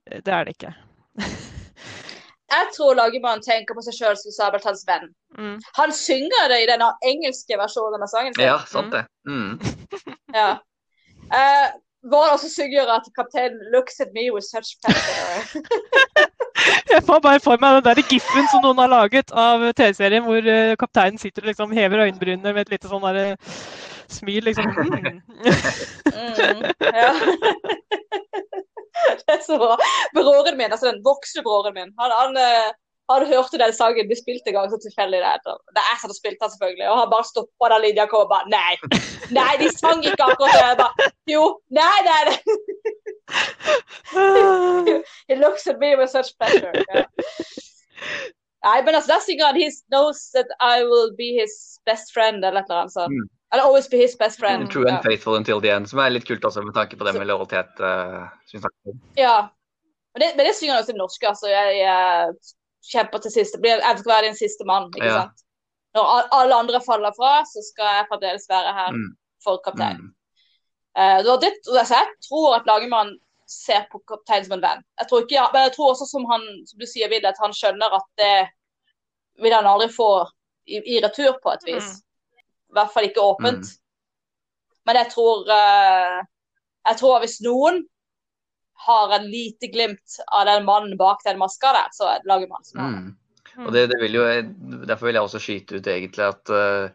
[0.08, 0.74] eh, det er det ikke.
[2.46, 5.08] Jeg tror Lagermann tenker på seg sjøl som Sabeltanns venn.
[5.38, 5.56] Mm.
[5.80, 8.46] Han synger det i den engelske versjonen av sangen sin.
[8.46, 9.02] Ja, sant det.
[9.26, 9.58] Mm.
[10.38, 10.52] ja.
[11.26, 11.68] Uh,
[12.08, 15.62] hvor det også synger at kapteinen 'looks at me with such pleasure'.
[16.94, 20.48] Jeg får bare for meg den der giffen som noen har laget av TV-serien, hvor
[20.54, 23.60] uh, kapteinen sitter og liksom hever øyenbrynene med et lite sånn der, uh,
[24.08, 24.64] smil, liksom.
[24.64, 25.20] Mm.
[26.16, 26.62] mm,
[27.02, 27.12] ja.
[29.20, 29.76] det er så bra.
[30.16, 32.40] Broren min, altså den voksne broren min, han, han
[33.10, 35.20] han hørte den sangen de spilte en gang så tilfeldig.
[35.22, 36.88] Det, det er sånn å spilt den, selvfølgelig.
[36.90, 38.74] Og han bare stoppa Lydia kom og bare Nei,
[39.34, 40.64] nei, de sang ikke akkurat det.
[40.64, 40.94] Jeg bare
[41.30, 42.38] Jo, nei, nei, nei.
[45.28, 46.72] He looks at me with such pleasure.
[46.90, 47.06] Yeah.
[48.66, 52.44] Nei, men altså, der synger han He knows that I will be his best friend,
[52.44, 53.14] eller et eller annet sånt.
[53.14, 53.26] Mm.
[53.54, 54.64] I'll always be his best friend.
[54.64, 57.04] Mm, true and faithful until the end, som er litt kult også med tanke på
[57.06, 57.70] det med lojalitet.
[57.78, 58.26] Uh,
[59.14, 59.48] ja.
[60.14, 61.46] Men det, men det synger han også i norsk, altså.
[61.52, 62.34] Jeg, jeg
[62.92, 63.60] kjemper til siste.
[63.62, 64.88] Jeg skal være din siste mann.
[64.94, 65.20] ikke ja.
[65.22, 65.44] sant?
[65.96, 69.08] Når alle andre faller fra, så skal jeg fremdeles være her mm.
[69.44, 70.02] for kaptein.
[70.02, 70.12] Mm.
[70.98, 73.16] Uh, det, altså, jeg tror at Lagemann
[73.48, 74.84] ser på kapteinen som en venn.
[75.00, 77.54] Jeg tror ikke, men jeg tror også, som, han, som du sier, Vil, at han
[77.54, 78.36] skjønner at det
[79.42, 80.10] vil han aldri få
[80.66, 81.90] i, i retur, på et vis.
[81.96, 82.44] Mm.
[82.72, 83.68] I hvert fall ikke åpent.
[83.68, 83.82] Mm.
[84.86, 86.18] Men jeg tror, uh,
[86.90, 87.84] jeg tror hvis noen
[88.86, 92.82] har en lite glimt av den mannen bak den maska der, så lager man som
[92.82, 93.06] mm.
[93.64, 94.24] Og det, det vil jo,
[94.84, 96.90] Derfor vil jeg også skyte ut egentlig at uh,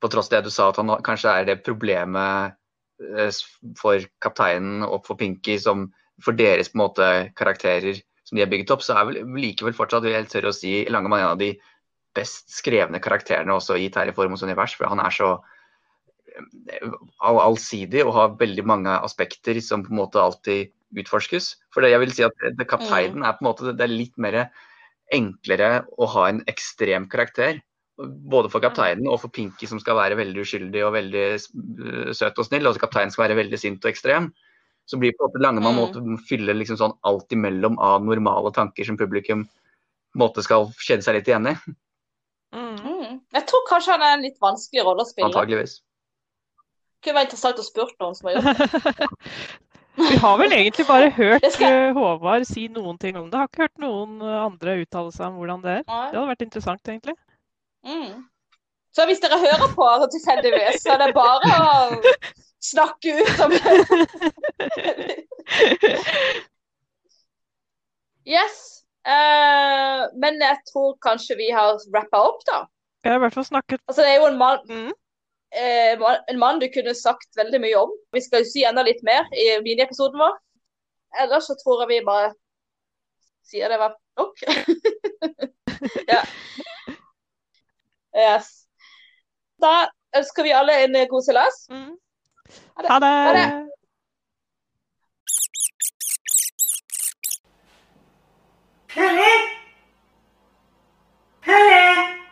[0.00, 2.56] på tross av det du sa, at han kanskje er det problemet
[3.04, 3.40] uh,
[3.76, 5.90] for kapteinen og for Pinky som
[6.24, 9.76] for deres på en måte karakterer som de har bygget opp, så er vel likevel
[9.76, 11.52] fortsatt vil jeg tørre å si Langemann en av de
[12.16, 14.74] best skrevne karakterene også i Terje Formos univers.
[14.74, 15.28] For han er så
[16.34, 21.54] eh, allsidig og har veldig mange aspekter som på en måte alltid utforskes.
[21.74, 23.26] For det jeg vil si at det, kapteinen mm.
[23.26, 24.40] er på en måte det er litt mer
[25.14, 27.60] enklere å ha en ekstrem karakter.
[27.96, 31.26] Både for kapteinen og for Pinky, som skal være veldig uskyldig og veldig
[32.16, 32.68] søt og snill.
[32.68, 34.30] Og kapteinen skal være veldig sint og ekstrem.
[34.86, 38.52] Så blir på en måte Langemann måte måtte fylle liksom sånn alt imellom av normale
[38.54, 39.46] tanker som publikum
[40.16, 41.56] måte skal kjenne seg litt igjen i.
[42.54, 42.76] Mm.
[42.78, 43.18] mm.
[43.36, 45.28] Jeg tror kanskje han er en litt vanskelig rolle å spille.
[45.28, 45.80] Antageligvis.
[46.96, 49.08] Det kunne være interessant å spørre noen som har gjort det.
[49.96, 51.92] Vi har vel egentlig bare hørt skal...
[51.96, 53.38] Håvard si noen ting om det.
[53.40, 55.84] Har ikke hørt noen andre uttale seg om hvordan det er.
[55.86, 57.16] Det hadde vært interessant, egentlig.
[57.86, 58.26] Mm.
[58.96, 62.00] Så hvis dere hører på tilfeldigvis, så er det bare å
[62.64, 63.74] snakke ut om det.
[68.36, 68.56] yes.
[69.06, 72.64] Uh, men jeg tror kanskje vi har rappa opp, da.
[73.04, 74.94] Jeg har i hvert fall snakket Altså, det er jo en mann mm.
[75.56, 75.96] Eh,
[76.28, 77.92] en mann du kunne sagt veldig mye om.
[78.12, 80.34] Vi skal si enda litt mer i miniepisoden vår.
[81.22, 82.34] Ellers så tror jeg vi bare
[83.46, 84.42] sier det var nok.
[86.12, 86.20] ja.
[88.16, 88.50] Yes.
[89.62, 89.86] Da
[90.16, 91.64] ønsker vi alle en god seilas.
[91.72, 91.94] Mm.
[92.76, 92.90] Ha det.
[92.92, 93.14] Ha det.
[93.16, 93.48] Ha det.
[98.96, 99.32] Pelle!
[101.44, 102.25] Pelle!